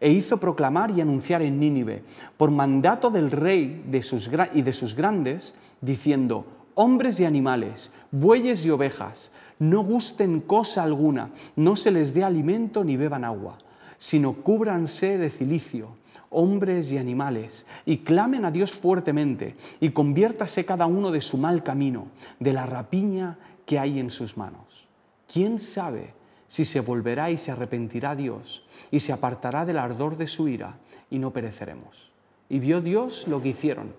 E 0.00 0.10
hizo 0.10 0.38
proclamar 0.38 0.90
y 0.90 1.00
anunciar 1.00 1.42
en 1.42 1.60
Nínive, 1.60 2.02
por 2.36 2.50
mandato 2.50 3.10
del 3.10 3.30
rey 3.30 3.84
de 3.86 4.02
sus, 4.02 4.30
y 4.54 4.62
de 4.62 4.72
sus 4.72 4.94
grandes, 4.94 5.54
diciendo, 5.80 6.46
hombres 6.74 7.20
y 7.20 7.26
animales, 7.26 7.92
bueyes 8.10 8.64
y 8.64 8.70
ovejas, 8.70 9.30
no 9.58 9.84
gusten 9.84 10.40
cosa 10.40 10.82
alguna, 10.82 11.30
no 11.54 11.76
se 11.76 11.90
les 11.90 12.14
dé 12.14 12.24
alimento 12.24 12.82
ni 12.82 12.96
beban 12.96 13.24
agua, 13.24 13.58
sino 13.98 14.32
cúbranse 14.32 15.18
de 15.18 15.28
cilicio, 15.28 15.88
hombres 16.30 16.90
y 16.92 16.98
animales, 16.98 17.66
y 17.84 17.98
clamen 17.98 18.44
a 18.44 18.50
Dios 18.50 18.70
fuertemente, 18.70 19.56
y 19.80 19.90
conviértase 19.90 20.64
cada 20.64 20.86
uno 20.86 21.10
de 21.10 21.20
su 21.20 21.36
mal 21.36 21.62
camino, 21.62 22.06
de 22.38 22.52
la 22.52 22.66
rapiña 22.66 23.38
que 23.66 23.78
hay 23.78 23.98
en 23.98 24.10
sus 24.10 24.36
manos. 24.36 24.86
¿Quién 25.30 25.60
sabe 25.60 26.14
si 26.48 26.64
se 26.64 26.80
volverá 26.80 27.30
y 27.30 27.38
se 27.38 27.50
arrepentirá 27.50 28.14
Dios, 28.14 28.64
y 28.90 29.00
se 29.00 29.12
apartará 29.12 29.66
del 29.66 29.78
ardor 29.78 30.16
de 30.16 30.28
su 30.28 30.48
ira, 30.48 30.78
y 31.10 31.18
no 31.18 31.32
pereceremos? 31.32 32.10
Y 32.48 32.60
vio 32.60 32.80
Dios 32.80 33.26
lo 33.26 33.42
que 33.42 33.50
hicieron, 33.50 33.92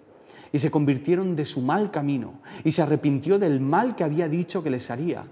y 0.53 0.59
se 0.59 0.71
convirtieron 0.71 1.35
de 1.35 1.45
su 1.45 1.61
mal 1.61 1.91
camino, 1.91 2.35
y 2.63 2.71
se 2.71 2.81
arrepintió 2.81 3.39
del 3.39 3.59
mal 3.59 3.95
que 3.95 4.05
había 4.05 4.29
dicho 4.29 4.63
que 4.63 4.69
les 4.69 4.89
haría, 4.89 5.25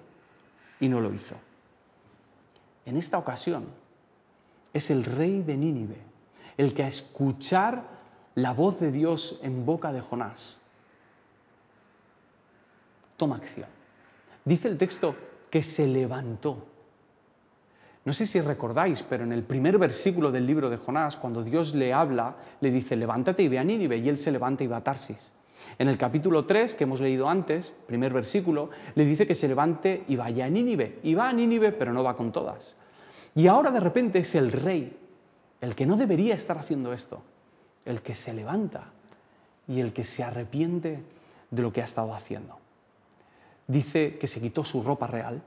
y 0.81 0.89
no 0.89 0.99
lo 0.99 1.13
hizo. 1.13 1.35
En 2.85 2.97
esta 2.97 3.17
ocasión 3.17 3.65
es 4.73 4.89
el 4.89 5.05
rey 5.05 5.41
de 5.41 5.57
Nínive 5.57 6.08
el 6.59 6.73
que 6.73 6.83
a 6.83 6.89
escuchar 6.89 7.83
la 8.35 8.51
voz 8.51 8.81
de 8.81 8.91
Dios 8.91 9.39
en 9.43 9.65
boca 9.65 9.93
de 9.93 10.01
Jonás 10.01 10.59
toma 13.15 13.37
acción. 13.37 13.67
Dice 14.43 14.67
el 14.67 14.77
texto 14.77 15.15
que 15.49 15.63
se 15.63 15.87
levantó. 15.87 16.65
No 18.03 18.11
sé 18.11 18.27
si 18.27 18.41
recordáis, 18.41 19.03
pero 19.03 19.23
en 19.23 19.31
el 19.31 19.43
primer 19.43 19.77
versículo 19.77 20.31
del 20.31 20.45
libro 20.45 20.69
de 20.69 20.75
Jonás, 20.75 21.15
cuando 21.15 21.45
Dios 21.45 21.75
le 21.75 21.93
habla, 21.93 22.35
le 22.59 22.71
dice, 22.71 22.97
levántate 22.97 23.43
y 23.43 23.47
ve 23.47 23.59
a 23.59 23.63
Nínive, 23.63 23.97
y 23.97 24.09
él 24.09 24.17
se 24.17 24.31
levanta 24.31 24.65
y 24.65 24.67
va 24.67 24.77
a 24.77 24.83
Tarsis. 24.83 25.31
En 25.77 25.87
el 25.87 25.97
capítulo 25.97 26.43
3, 26.43 26.75
que 26.75 26.83
hemos 26.83 26.99
leído 26.99 27.29
antes, 27.29 27.73
primer 27.87 28.11
versículo, 28.11 28.69
le 28.95 29.05
dice 29.05 29.25
que 29.25 29.35
se 29.35 29.47
levante 29.47 30.03
y 30.09 30.17
vaya 30.17 30.45
a 30.45 30.49
Nínive. 30.49 30.99
Y 31.03 31.13
va 31.13 31.29
a 31.29 31.33
Nínive, 31.33 31.71
pero 31.71 31.93
no 31.93 32.03
va 32.03 32.17
con 32.17 32.33
todas. 32.33 32.75
Y 33.33 33.47
ahora 33.47 33.71
de 33.71 33.79
repente 33.79 34.19
es 34.19 34.35
el 34.35 34.51
rey, 34.51 34.98
el 35.61 35.75
que 35.75 35.85
no 35.85 35.97
debería 35.97 36.35
estar 36.35 36.57
haciendo 36.57 36.93
esto, 36.93 37.21
el 37.85 38.01
que 38.01 38.13
se 38.13 38.33
levanta 38.33 38.85
y 39.67 39.79
el 39.79 39.93
que 39.93 40.03
se 40.03 40.23
arrepiente 40.23 41.03
de 41.51 41.61
lo 41.61 41.73
que 41.73 41.81
ha 41.81 41.85
estado 41.85 42.13
haciendo. 42.13 42.57
Dice 43.67 44.17
que 44.17 44.27
se 44.27 44.39
quitó 44.39 44.63
su 44.63 44.81
ropa 44.83 45.07
real, 45.07 45.41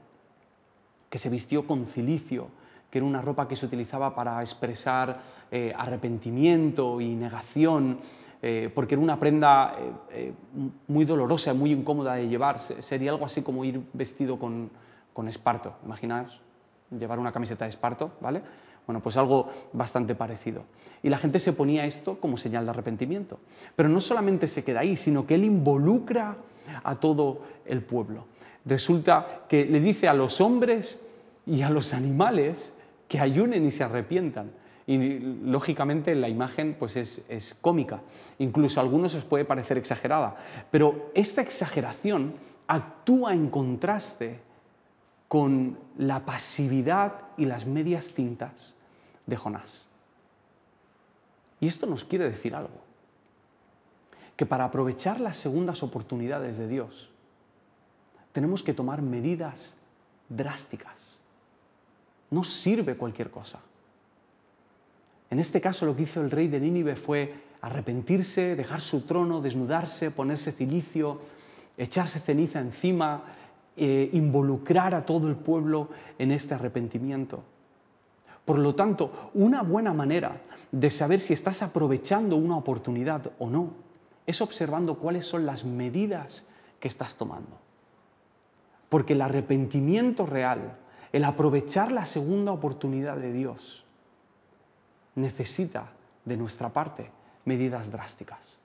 que 1.09 1.17
se 1.17 1.29
vistió 1.29 1.67
con 1.67 1.85
cilicio, 1.85 2.47
que 2.89 2.99
era 2.99 3.05
una 3.05 3.21
ropa 3.21 3.47
que 3.47 3.55
se 3.55 3.65
utilizaba 3.65 4.15
para 4.15 4.39
expresar 4.41 5.19
eh, 5.51 5.73
arrepentimiento 5.75 7.01
y 7.01 7.15
negación, 7.15 7.99
eh, 8.41 8.71
porque 8.73 8.95
era 8.95 9.01
una 9.01 9.19
prenda 9.19 9.75
eh, 10.11 10.33
muy 10.87 11.05
dolorosa, 11.05 11.53
muy 11.53 11.71
incómoda 11.71 12.15
de 12.15 12.27
llevar. 12.27 12.59
Sería 12.59 13.11
algo 13.11 13.25
así 13.25 13.41
como 13.41 13.65
ir 13.65 13.81
vestido 13.93 14.37
con, 14.37 14.69
con 15.13 15.27
esparto. 15.27 15.75
Imaginaos 15.85 16.39
llevar 16.91 17.19
una 17.19 17.31
camiseta 17.31 17.65
de 17.65 17.69
esparto, 17.69 18.11
¿vale? 18.21 18.41
Bueno, 18.85 19.01
pues 19.01 19.17
algo 19.17 19.49
bastante 19.71 20.15
parecido. 20.15 20.63
Y 21.01 21.09
la 21.09 21.17
gente 21.17 21.39
se 21.39 21.53
ponía 21.53 21.85
esto 21.85 22.19
como 22.19 22.37
señal 22.37 22.65
de 22.65 22.71
arrepentimiento. 22.71 23.39
Pero 23.75 23.89
no 23.89 24.01
solamente 24.01 24.47
se 24.47 24.63
queda 24.63 24.81
ahí, 24.81 24.97
sino 24.97 25.25
que 25.25 25.35
él 25.35 25.45
involucra 25.45 26.35
a 26.83 26.95
todo 26.95 27.41
el 27.65 27.81
pueblo. 27.81 28.25
Resulta 28.65 29.43
que 29.47 29.65
le 29.65 29.79
dice 29.79 30.07
a 30.07 30.13
los 30.13 30.41
hombres 30.41 31.05
y 31.45 31.61
a 31.61 31.69
los 31.69 31.93
animales 31.93 32.73
que 33.07 33.19
ayunen 33.19 33.65
y 33.65 33.71
se 33.71 33.83
arrepientan. 33.83 34.51
Y 34.85 35.19
lógicamente 35.19 36.13
la 36.15 36.27
imagen 36.29 36.75
pues 36.77 36.97
es, 36.97 37.25
es 37.29 37.53
cómica, 37.53 38.01
incluso 38.39 38.79
a 38.79 38.83
algunos 38.83 39.15
os 39.15 39.23
puede 39.23 39.45
parecer 39.45 39.77
exagerada, 39.77 40.35
pero 40.71 41.09
esta 41.13 41.41
exageración 41.41 42.33
actúa 42.67 43.33
en 43.33 43.49
contraste 43.49 44.39
con 45.33 45.79
la 45.97 46.27
pasividad 46.27 47.23
y 47.37 47.45
las 47.45 47.65
medias 47.65 48.09
tintas 48.09 48.75
de 49.25 49.35
Jonás. 49.35 49.81
Y 51.59 51.65
esto 51.65 51.87
nos 51.87 52.03
quiere 52.03 52.29
decir 52.29 52.53
algo, 52.53 52.83
que 54.35 54.45
para 54.45 54.65
aprovechar 54.65 55.19
las 55.19 55.37
segundas 55.37 55.81
oportunidades 55.81 56.59
de 56.59 56.67
Dios, 56.67 57.09
tenemos 58.31 58.61
que 58.61 58.75
tomar 58.75 59.01
medidas 59.01 59.75
drásticas. 60.29 61.17
No 62.29 62.43
sirve 62.43 62.95
cualquier 62.95 63.31
cosa. 63.31 63.57
En 65.31 65.39
este 65.39 65.59
caso 65.59 65.87
lo 65.87 65.95
que 65.95 66.03
hizo 66.03 66.21
el 66.21 66.29
rey 66.29 66.47
de 66.47 66.59
Nínive 66.59 66.95
fue 66.95 67.33
arrepentirse, 67.61 68.55
dejar 68.55 68.81
su 68.81 69.01
trono, 69.01 69.41
desnudarse, 69.41 70.11
ponerse 70.11 70.51
cilicio, 70.51 71.21
echarse 71.75 72.19
ceniza 72.19 72.59
encima, 72.59 73.23
eh, 73.75 74.09
involucrar 74.13 74.93
a 74.95 75.05
todo 75.05 75.27
el 75.27 75.35
pueblo 75.35 75.89
en 76.19 76.31
este 76.31 76.53
arrepentimiento. 76.53 77.43
Por 78.45 78.59
lo 78.59 78.75
tanto, 78.75 79.31
una 79.33 79.61
buena 79.63 79.93
manera 79.93 80.41
de 80.71 80.91
saber 80.91 81.19
si 81.19 81.33
estás 81.33 81.63
aprovechando 81.63 82.35
una 82.35 82.57
oportunidad 82.57 83.31
o 83.39 83.49
no 83.49 83.71
es 84.25 84.41
observando 84.41 84.95
cuáles 84.95 85.25
son 85.25 85.45
las 85.45 85.63
medidas 85.63 86.47
que 86.79 86.87
estás 86.87 87.15
tomando. 87.15 87.57
Porque 88.89 89.13
el 89.13 89.21
arrepentimiento 89.21 90.25
real, 90.25 90.77
el 91.11 91.23
aprovechar 91.23 91.91
la 91.91 92.05
segunda 92.05 92.51
oportunidad 92.51 93.17
de 93.17 93.33
Dios, 93.33 93.85
necesita 95.15 95.91
de 96.25 96.37
nuestra 96.37 96.69
parte 96.69 97.11
medidas 97.45 97.91
drásticas. 97.91 98.57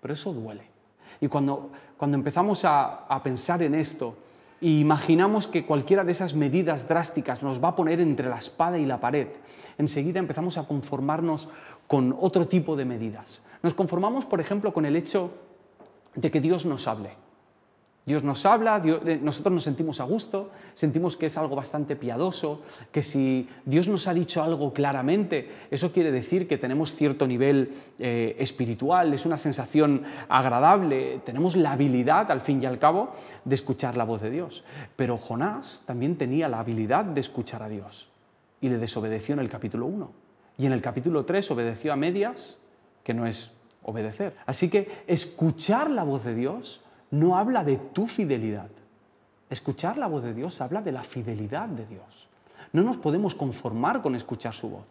Pero 0.00 0.14
eso 0.14 0.32
duele. 0.32 0.73
Y 1.20 1.28
cuando, 1.28 1.70
cuando 1.96 2.16
empezamos 2.16 2.64
a, 2.64 3.06
a 3.06 3.22
pensar 3.22 3.62
en 3.62 3.74
esto 3.74 4.16
e 4.60 4.80
imaginamos 4.80 5.46
que 5.46 5.66
cualquiera 5.66 6.04
de 6.04 6.12
esas 6.12 6.34
medidas 6.34 6.88
drásticas 6.88 7.42
nos 7.42 7.62
va 7.62 7.68
a 7.68 7.76
poner 7.76 8.00
entre 8.00 8.28
la 8.28 8.38
espada 8.38 8.78
y 8.78 8.86
la 8.86 9.00
pared, 9.00 9.28
enseguida 9.78 10.20
empezamos 10.20 10.58
a 10.58 10.66
conformarnos 10.66 11.48
con 11.86 12.16
otro 12.18 12.48
tipo 12.48 12.76
de 12.76 12.84
medidas. 12.84 13.42
Nos 13.62 13.74
conformamos, 13.74 14.24
por 14.24 14.40
ejemplo, 14.40 14.72
con 14.72 14.86
el 14.86 14.96
hecho 14.96 15.32
de 16.14 16.30
que 16.30 16.40
Dios 16.40 16.64
nos 16.64 16.88
hable. 16.88 17.23
Dios 18.06 18.22
nos 18.22 18.44
habla, 18.44 18.82
eh, 18.84 19.18
nosotros 19.22 19.54
nos 19.54 19.62
sentimos 19.64 19.98
a 19.98 20.04
gusto, 20.04 20.50
sentimos 20.74 21.16
que 21.16 21.26
es 21.26 21.38
algo 21.38 21.56
bastante 21.56 21.96
piadoso, 21.96 22.60
que 22.92 23.02
si 23.02 23.48
Dios 23.64 23.88
nos 23.88 24.06
ha 24.08 24.12
dicho 24.12 24.42
algo 24.42 24.74
claramente, 24.74 25.48
eso 25.70 25.90
quiere 25.90 26.12
decir 26.12 26.46
que 26.46 26.58
tenemos 26.58 26.94
cierto 26.94 27.26
nivel 27.26 27.72
eh, 27.98 28.36
espiritual, 28.38 29.14
es 29.14 29.24
una 29.24 29.38
sensación 29.38 30.02
agradable, 30.28 31.22
tenemos 31.24 31.56
la 31.56 31.72
habilidad, 31.72 32.30
al 32.30 32.42
fin 32.42 32.62
y 32.62 32.66
al 32.66 32.78
cabo, 32.78 33.14
de 33.46 33.54
escuchar 33.54 33.96
la 33.96 34.04
voz 34.04 34.20
de 34.20 34.30
Dios. 34.30 34.64
Pero 34.96 35.16
Jonás 35.16 35.82
también 35.86 36.16
tenía 36.16 36.46
la 36.48 36.60
habilidad 36.60 37.06
de 37.06 37.22
escuchar 37.22 37.62
a 37.62 37.70
Dios 37.70 38.10
y 38.60 38.68
le 38.68 38.76
desobedeció 38.76 39.32
en 39.32 39.40
el 39.40 39.48
capítulo 39.48 39.86
1. 39.86 40.12
Y 40.58 40.66
en 40.66 40.72
el 40.72 40.82
capítulo 40.82 41.24
3 41.24 41.50
obedeció 41.50 41.92
a 41.92 41.96
medias, 41.96 42.58
que 43.02 43.14
no 43.14 43.26
es 43.26 43.50
obedecer. 43.82 44.36
Así 44.44 44.68
que 44.68 44.90
escuchar 45.06 45.90
la 45.90 46.04
voz 46.04 46.24
de 46.24 46.34
Dios 46.34 46.83
no 47.14 47.36
habla 47.36 47.64
de 47.64 47.76
tu 47.76 48.06
fidelidad. 48.06 48.68
Escuchar 49.48 49.98
la 49.98 50.06
voz 50.06 50.22
de 50.22 50.34
Dios 50.34 50.60
habla 50.60 50.82
de 50.82 50.92
la 50.92 51.04
fidelidad 51.04 51.68
de 51.68 51.86
Dios. 51.86 52.28
No 52.72 52.82
nos 52.82 52.96
podemos 52.96 53.34
conformar 53.34 54.02
con 54.02 54.16
escuchar 54.16 54.52
su 54.52 54.68
voz. 54.68 54.84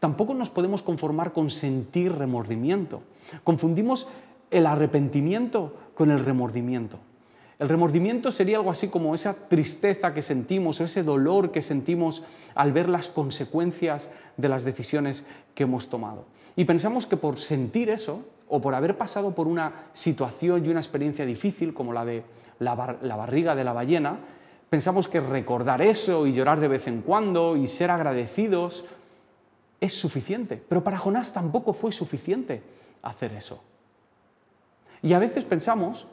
Tampoco 0.00 0.34
nos 0.34 0.50
podemos 0.50 0.82
conformar 0.82 1.32
con 1.32 1.50
sentir 1.50 2.12
remordimiento. 2.12 3.02
Confundimos 3.44 4.08
el 4.50 4.66
arrepentimiento 4.66 5.74
con 5.94 6.10
el 6.10 6.24
remordimiento. 6.24 6.98
El 7.58 7.68
remordimiento 7.68 8.30
sería 8.30 8.58
algo 8.58 8.70
así 8.70 8.88
como 8.88 9.14
esa 9.14 9.34
tristeza 9.48 10.14
que 10.14 10.22
sentimos 10.22 10.80
o 10.80 10.84
ese 10.84 11.02
dolor 11.02 11.50
que 11.50 11.62
sentimos 11.62 12.22
al 12.54 12.72
ver 12.72 12.88
las 12.88 13.08
consecuencias 13.08 14.10
de 14.36 14.48
las 14.48 14.62
decisiones 14.62 15.24
que 15.56 15.64
hemos 15.64 15.88
tomado. 15.88 16.26
Y 16.54 16.64
pensamos 16.64 17.06
que 17.06 17.16
por 17.16 17.40
sentir 17.40 17.90
eso 17.90 18.24
o 18.48 18.60
por 18.60 18.74
haber 18.74 18.96
pasado 18.96 19.34
por 19.34 19.48
una 19.48 19.72
situación 19.92 20.64
y 20.64 20.68
una 20.68 20.80
experiencia 20.80 21.26
difícil 21.26 21.74
como 21.74 21.92
la 21.92 22.04
de 22.04 22.22
la, 22.60 22.74
barriga 22.74 23.56
de 23.56 23.64
la 23.64 23.72
ballena, 23.72 24.18
pensamos 24.70 25.08
que 25.08 25.20
recordar 25.20 25.82
eso 25.82 26.28
y 26.28 26.32
llorar 26.32 26.60
de 26.60 26.68
vez 26.68 26.86
en 26.86 27.02
cuando 27.02 27.56
y 27.56 27.66
ser 27.66 27.90
agradecidos 27.90 28.84
es 29.80 29.94
suficiente. 29.94 30.62
Pero 30.68 30.84
para 30.84 30.98
Jonás 30.98 31.32
tampoco 31.32 31.72
fue 31.72 31.90
suficiente 31.90 32.62
hacer 33.02 33.32
eso. 33.32 33.60
Y 35.02 35.12
a 35.12 35.18
veces 35.18 35.44
pensamos 35.44 36.06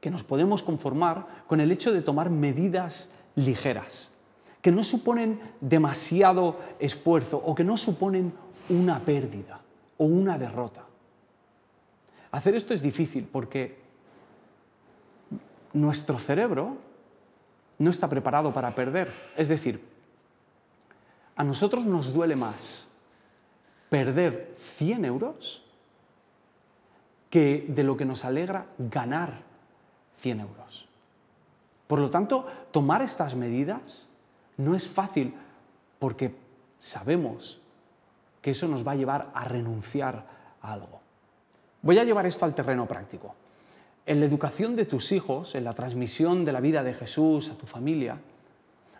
que 0.00 0.10
nos 0.10 0.24
podemos 0.24 0.62
conformar 0.62 1.44
con 1.46 1.60
el 1.60 1.70
hecho 1.70 1.92
de 1.92 2.02
tomar 2.02 2.30
medidas 2.30 3.12
ligeras, 3.34 4.10
que 4.62 4.72
no 4.72 4.82
suponen 4.82 5.40
demasiado 5.60 6.56
esfuerzo 6.78 7.38
o 7.38 7.54
que 7.54 7.64
no 7.64 7.76
suponen 7.76 8.32
una 8.68 9.00
pérdida 9.04 9.60
o 9.98 10.04
una 10.04 10.38
derrota. 10.38 10.84
Hacer 12.32 12.54
esto 12.54 12.74
es 12.74 12.82
difícil 12.82 13.28
porque 13.30 13.78
nuestro 15.72 16.18
cerebro 16.18 16.76
no 17.78 17.90
está 17.90 18.08
preparado 18.08 18.52
para 18.52 18.74
perder. 18.74 19.12
Es 19.36 19.48
decir, 19.48 19.82
a 21.36 21.44
nosotros 21.44 21.84
nos 21.84 22.12
duele 22.12 22.36
más 22.36 22.86
perder 23.88 24.52
100 24.56 25.04
euros 25.04 25.64
que 27.28 27.66
de 27.68 27.82
lo 27.82 27.96
que 27.96 28.04
nos 28.04 28.24
alegra 28.24 28.66
ganar 28.78 29.49
100 30.20 30.40
euros. 30.40 30.86
Por 31.86 31.98
lo 31.98 32.10
tanto, 32.10 32.46
tomar 32.70 33.02
estas 33.02 33.34
medidas 33.34 34.06
no 34.56 34.76
es 34.76 34.86
fácil 34.86 35.34
porque 35.98 36.34
sabemos 36.78 37.60
que 38.40 38.52
eso 38.52 38.68
nos 38.68 38.86
va 38.86 38.92
a 38.92 38.96
llevar 38.96 39.30
a 39.34 39.44
renunciar 39.44 40.24
a 40.62 40.72
algo. 40.72 41.00
Voy 41.82 41.98
a 41.98 42.04
llevar 42.04 42.26
esto 42.26 42.44
al 42.44 42.54
terreno 42.54 42.86
práctico. 42.86 43.34
En 44.06 44.20
la 44.20 44.26
educación 44.26 44.76
de 44.76 44.86
tus 44.86 45.12
hijos, 45.12 45.54
en 45.54 45.64
la 45.64 45.72
transmisión 45.72 46.44
de 46.44 46.52
la 46.52 46.60
vida 46.60 46.82
de 46.82 46.94
Jesús 46.94 47.50
a 47.50 47.58
tu 47.58 47.66
familia, 47.66 48.18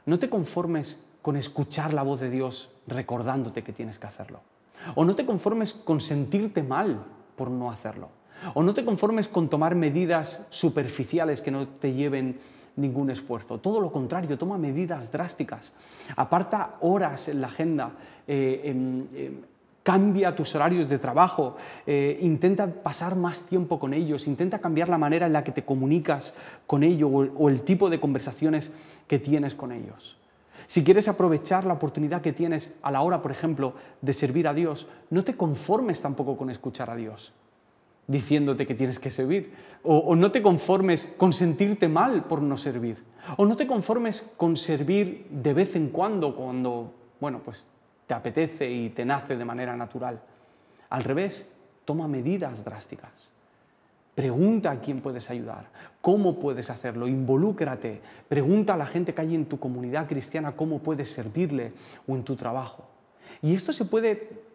no 0.07 0.19
te 0.19 0.31
conformes 0.31 1.03
con 1.23 1.37
escuchar 1.37 1.93
la 1.93 2.03
voz 2.03 2.21
de 2.21 2.31
Dios 2.31 2.71
recordándote 2.87 3.63
que 3.63 3.73
tienes 3.73 3.99
que 3.99 4.07
hacerlo. 4.07 4.41
O 4.95 5.05
no 5.05 5.15
te 5.15 5.27
conformes 5.27 5.75
con 5.75 6.01
sentirte 6.01 6.63
mal 6.63 7.05
por 7.37 7.51
no 7.51 7.71
hacerlo. 7.71 8.09
O 8.55 8.63
no 8.63 8.75
te 8.75 8.85
conformes 8.85 9.29
con 9.29 9.49
tomar 9.49 9.75
medidas 9.75 10.47
superficiales 10.51 11.41
que 11.41 11.51
no 11.51 11.69
te 11.69 11.93
lleven 11.93 12.39
ningún 12.77 13.11
esfuerzo. 13.11 13.59
Todo 13.59 13.81
lo 13.81 13.93
contrario, 13.93 14.39
toma 14.39 14.59
medidas 14.59 15.13
drásticas. 15.13 15.73
Aparta 16.17 16.77
horas 16.81 17.29
en 17.29 17.41
la 17.41 17.49
agenda. 17.49 17.93
Eh, 18.27 18.63
em, 18.65 19.07
cambia 19.83 20.35
tus 20.37 20.55
horarios 20.55 20.89
de 20.89 20.99
trabajo, 20.99 21.57
eh, 21.87 22.19
intenta 22.21 22.67
pasar 22.67 23.17
más 23.17 23.45
tiempo 23.45 23.79
con 23.79 23.95
ellos, 23.95 24.27
intenta 24.27 24.59
cambiar 24.59 24.89
la 24.89 24.99
manera 24.99 25.27
en 25.27 25.33
la 25.33 25.43
que 25.43 25.53
te 25.53 25.65
comunicas 25.65 26.35
con 26.67 26.83
ellos 26.83 27.11
o 27.13 27.49
el 27.49 27.63
tipo 27.63 27.89
de 27.89 27.99
conversaciones 27.99 28.73
que 29.07 29.19
tienes 29.19 29.55
con 29.55 29.73
ellos. 29.73 30.17
Si 30.67 30.85
quieres 30.85 31.09
aprovechar 31.09 31.65
la 31.65 31.75
oportunidad 31.75 32.21
que 32.21 32.33
tienes 32.33 32.75
a 32.83 32.91
la 32.91 33.01
hora, 33.01 33.23
por 33.23 33.33
ejemplo, 33.33 33.75
de 34.03 34.13
servir 34.13 34.47
a 34.47 34.55
Dios, 34.55 34.87
no 35.09 35.25
te 35.25 35.35
conformes 35.35 36.01
tampoco 36.01 36.37
con 36.37 36.51
escuchar 36.51 36.91
a 36.91 36.95
Dios 36.95 37.33
diciéndote 38.11 38.67
que 38.67 38.75
tienes 38.75 38.99
que 38.99 39.11
servir. 39.11 39.55
O, 39.85 40.17
no 40.17 40.33
te 40.33 40.43
conformes 40.43 41.15
con 41.17 41.33
sentirte 41.33 41.89
mal 41.89 42.25
por 42.25 42.43
no 42.43 42.59
servir. 42.59 42.99
O 43.37 43.47
no 43.47 43.55
te 43.55 43.69
conformes 43.69 44.27
con 44.37 44.57
servir 44.57 45.29
de 45.31 45.55
vez 45.55 45.77
en 45.77 45.91
cuando, 45.91 46.35
cuando, 46.35 46.93
bueno, 47.21 47.41
pues 47.45 47.65
te 48.09 48.15
apetece 48.15 48.69
y 48.69 48.91
te 48.91 49.05
nace 49.05 49.37
de 49.37 49.45
manera 49.45 49.77
natural. 49.77 50.21
Al 50.89 51.05
revés, 51.05 51.53
toma 51.85 52.09
medidas 52.09 52.65
drásticas. 52.65 53.31
Pregunta 54.17 54.73
a 54.73 54.81
quién 54.81 55.01
puedes 55.01 55.31
ayudar, 55.31 55.71
cómo 56.01 56.41
puedes 56.41 56.69
hacerlo, 56.69 57.07
involúcrate, 57.07 58.01
pregunta 58.29 58.75
a 58.75 58.77
la 58.77 58.87
gente 58.87 59.15
que 59.15 59.21
hay 59.21 59.37
en 59.37 59.47
tu 59.47 59.61
comunidad 59.61 60.09
cristiana 60.09 60.57
cómo 60.57 60.81
puedes 60.81 61.13
servirle 61.13 61.73
o 62.09 62.17
en 62.17 62.25
tu 62.25 62.35
trabajo. 62.35 62.89
Y 63.41 63.55
esto 63.55 63.73
se 63.73 63.85
puede 63.85 64.50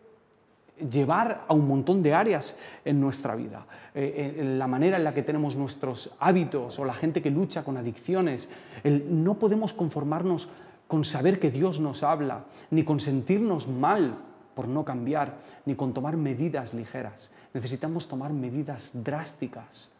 llevar 0.91 1.45
a 1.47 1.53
un 1.53 1.67
montón 1.67 2.03
de 2.03 2.13
áreas 2.13 2.57
en 2.83 2.99
nuestra 2.99 3.35
vida. 3.35 3.65
Eh, 3.93 4.35
en 4.39 4.59
la 4.59 4.67
manera 4.67 4.97
en 4.97 5.03
la 5.03 5.13
que 5.13 5.23
tenemos 5.23 5.55
nuestros 5.55 6.13
hábitos 6.19 6.77
o 6.79 6.85
la 6.85 6.93
gente 6.93 7.21
que 7.21 7.31
lucha 7.31 7.63
con 7.63 7.77
adicciones. 7.77 8.49
no 8.83 9.35
podemos 9.35 9.73
conformarnos 9.73 10.49
con 10.88 11.05
saber 11.05 11.39
que 11.39 11.49
Dios 11.49 11.79
nos 11.79 12.03
habla, 12.03 12.45
ni 12.69 12.83
con 12.83 12.99
sentirnos 12.99 13.67
mal 13.67 14.17
por 14.53 14.67
no 14.67 14.85
cambiar, 14.85 15.38
ni 15.65 15.75
con 15.75 15.93
tomar 15.93 16.17
medidas 16.17 16.73
ligeras. 16.73 17.31
Necesitamos 17.53 18.07
tomar 18.07 18.33
medidas 18.33 18.91
drásticas 18.93 19.91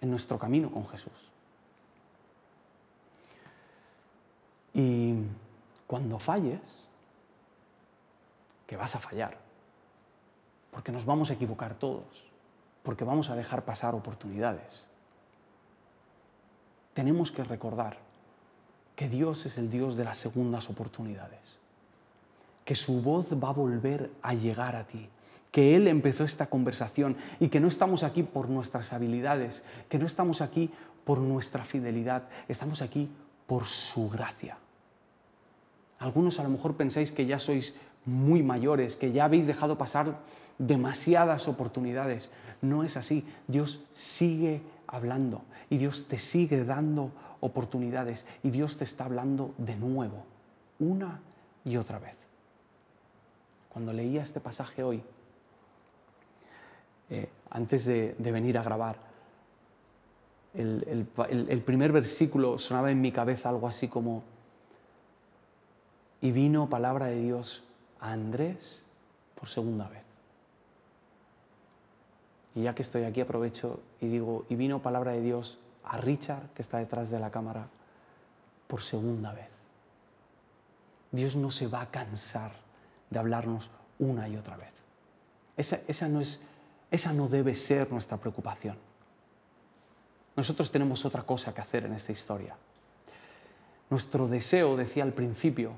en 0.00 0.10
nuestro 0.10 0.38
camino 0.38 0.70
con 0.70 0.86
Jesús. 0.88 1.30
Y 4.74 5.14
cuando 5.86 6.18
falles, 6.18 6.86
que 8.66 8.76
vas 8.76 8.94
a 8.96 8.98
fallar, 8.98 9.43
porque 10.74 10.90
nos 10.90 11.04
vamos 11.04 11.30
a 11.30 11.34
equivocar 11.34 11.74
todos, 11.74 12.26
porque 12.82 13.04
vamos 13.04 13.30
a 13.30 13.36
dejar 13.36 13.64
pasar 13.64 13.94
oportunidades. 13.94 14.82
Tenemos 16.94 17.30
que 17.30 17.44
recordar 17.44 17.96
que 18.96 19.08
Dios 19.08 19.46
es 19.46 19.56
el 19.56 19.70
Dios 19.70 19.94
de 19.96 20.02
las 20.02 20.18
segundas 20.18 20.68
oportunidades, 20.68 21.58
que 22.64 22.74
su 22.74 23.00
voz 23.02 23.32
va 23.32 23.50
a 23.50 23.52
volver 23.52 24.10
a 24.20 24.34
llegar 24.34 24.74
a 24.74 24.84
ti, 24.84 25.08
que 25.52 25.76
Él 25.76 25.86
empezó 25.86 26.24
esta 26.24 26.46
conversación 26.46 27.16
y 27.38 27.50
que 27.50 27.60
no 27.60 27.68
estamos 27.68 28.02
aquí 28.02 28.24
por 28.24 28.48
nuestras 28.48 28.92
habilidades, 28.92 29.62
que 29.88 30.00
no 30.00 30.06
estamos 30.06 30.40
aquí 30.40 30.72
por 31.04 31.20
nuestra 31.20 31.62
fidelidad, 31.62 32.24
estamos 32.48 32.82
aquí 32.82 33.08
por 33.46 33.66
su 33.66 34.10
gracia. 34.10 34.58
Algunos 36.04 36.38
a 36.38 36.42
lo 36.42 36.50
mejor 36.50 36.76
pensáis 36.76 37.10
que 37.12 37.24
ya 37.24 37.38
sois 37.38 37.76
muy 38.04 38.42
mayores, 38.42 38.94
que 38.94 39.10
ya 39.10 39.24
habéis 39.24 39.46
dejado 39.46 39.78
pasar 39.78 40.18
demasiadas 40.58 41.48
oportunidades. 41.48 42.28
No 42.60 42.84
es 42.84 42.98
así. 42.98 43.26
Dios 43.48 43.82
sigue 43.94 44.60
hablando 44.86 45.40
y 45.70 45.78
Dios 45.78 46.06
te 46.06 46.18
sigue 46.18 46.62
dando 46.62 47.10
oportunidades 47.40 48.26
y 48.42 48.50
Dios 48.50 48.76
te 48.76 48.84
está 48.84 49.06
hablando 49.06 49.54
de 49.56 49.76
nuevo, 49.76 50.26
una 50.78 51.22
y 51.64 51.78
otra 51.78 51.98
vez. 51.98 52.16
Cuando 53.70 53.94
leía 53.94 54.24
este 54.24 54.40
pasaje 54.40 54.82
hoy, 54.82 55.02
eh, 57.08 57.30
antes 57.48 57.86
de, 57.86 58.14
venir 58.18 58.58
a 58.58 58.62
grabar, 58.62 58.98
el 60.52 61.62
primer 61.64 61.92
versículo 61.92 62.58
sonaba 62.58 62.90
en 62.90 63.00
mi 63.00 63.10
cabeza 63.10 63.48
algo 63.48 63.66
así 63.66 63.88
como, 63.88 64.22
y 66.24 66.32
vino 66.32 66.70
palabra 66.70 67.08
de 67.08 67.20
Dios 67.20 67.64
a 68.00 68.12
Andrés 68.12 68.82
por 69.34 69.46
segunda 69.46 69.86
vez. 69.88 70.02
Y 72.54 72.62
ya 72.62 72.74
que 72.74 72.80
estoy 72.80 73.04
aquí 73.04 73.20
aprovecho 73.20 73.80
y 74.00 74.08
digo, 74.08 74.46
y 74.48 74.56
vino 74.56 74.80
palabra 74.80 75.12
de 75.12 75.20
Dios 75.20 75.58
a 75.84 75.98
Richard, 75.98 76.48
que 76.54 76.62
está 76.62 76.78
detrás 76.78 77.10
de 77.10 77.20
la 77.20 77.30
cámara, 77.30 77.66
por 78.68 78.80
segunda 78.80 79.34
vez. 79.34 79.50
Dios 81.12 81.36
no 81.36 81.50
se 81.50 81.66
va 81.66 81.82
a 81.82 81.90
cansar 81.90 82.52
de 83.10 83.18
hablarnos 83.18 83.68
una 83.98 84.26
y 84.26 84.38
otra 84.38 84.56
vez. 84.56 84.72
Esa, 85.58 86.08
no, 86.08 86.22
es, 86.22 86.40
esa 86.90 87.12
no 87.12 87.28
debe 87.28 87.54
ser 87.54 87.92
nuestra 87.92 88.16
preocupación. 88.16 88.78
Nosotros 90.36 90.72
tenemos 90.72 91.04
otra 91.04 91.24
cosa 91.24 91.52
que 91.52 91.60
hacer 91.60 91.84
en 91.84 91.92
esta 91.92 92.12
historia. 92.12 92.56
Nuestro 93.90 94.26
deseo, 94.26 94.74
decía 94.74 95.02
al 95.02 95.12
principio, 95.12 95.76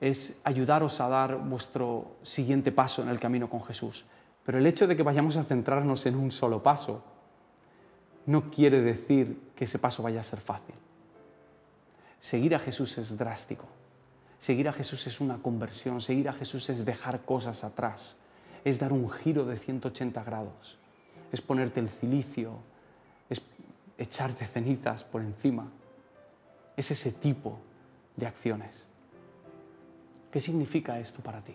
es 0.00 0.40
ayudaros 0.44 1.00
a 1.00 1.08
dar 1.08 1.36
vuestro 1.36 2.16
siguiente 2.22 2.72
paso 2.72 3.02
en 3.02 3.08
el 3.08 3.20
camino 3.20 3.48
con 3.48 3.62
Jesús. 3.62 4.04
Pero 4.44 4.58
el 4.58 4.66
hecho 4.66 4.86
de 4.86 4.96
que 4.96 5.02
vayamos 5.02 5.36
a 5.36 5.44
centrarnos 5.44 6.04
en 6.06 6.16
un 6.16 6.30
solo 6.30 6.62
paso 6.62 7.02
no 8.26 8.50
quiere 8.50 8.80
decir 8.80 9.52
que 9.54 9.64
ese 9.64 9.78
paso 9.78 10.02
vaya 10.02 10.20
a 10.20 10.24
ser 10.24 10.40
fácil. 10.40 10.74
Seguir 12.20 12.54
a 12.54 12.58
Jesús 12.58 12.96
es 12.98 13.16
drástico. 13.16 13.66
Seguir 14.38 14.68
a 14.68 14.72
Jesús 14.72 15.06
es 15.06 15.20
una 15.20 15.38
conversión. 15.38 16.00
Seguir 16.00 16.28
a 16.28 16.32
Jesús 16.32 16.68
es 16.70 16.84
dejar 16.84 17.22
cosas 17.22 17.64
atrás. 17.64 18.16
Es 18.64 18.78
dar 18.78 18.92
un 18.92 19.10
giro 19.10 19.44
de 19.44 19.56
180 19.56 20.24
grados. 20.24 20.78
Es 21.32 21.40
ponerte 21.40 21.80
el 21.80 21.88
cilicio. 21.88 22.58
Es 23.28 23.42
echarte 23.98 24.46
cenizas 24.46 25.04
por 25.04 25.22
encima. 25.22 25.70
Es 26.76 26.90
ese 26.90 27.12
tipo 27.12 27.58
de 28.16 28.26
acciones. 28.26 28.86
¿Qué 30.34 30.40
significa 30.40 30.98
esto 30.98 31.22
para 31.22 31.42
ti? 31.42 31.54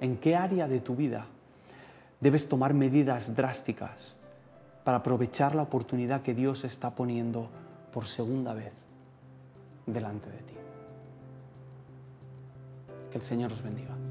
¿En 0.00 0.18
qué 0.18 0.36
área 0.36 0.68
de 0.68 0.78
tu 0.78 0.94
vida 0.94 1.26
debes 2.20 2.48
tomar 2.48 2.72
medidas 2.72 3.34
drásticas 3.34 4.16
para 4.84 4.98
aprovechar 4.98 5.56
la 5.56 5.62
oportunidad 5.62 6.22
que 6.22 6.34
Dios 6.34 6.62
está 6.62 6.94
poniendo 6.94 7.48
por 7.92 8.06
segunda 8.06 8.54
vez 8.54 8.72
delante 9.86 10.30
de 10.30 10.38
ti. 10.38 10.54
Que 13.10 13.18
el 13.18 13.24
Señor 13.24 13.52
os 13.52 13.60
bendiga. 13.60 14.03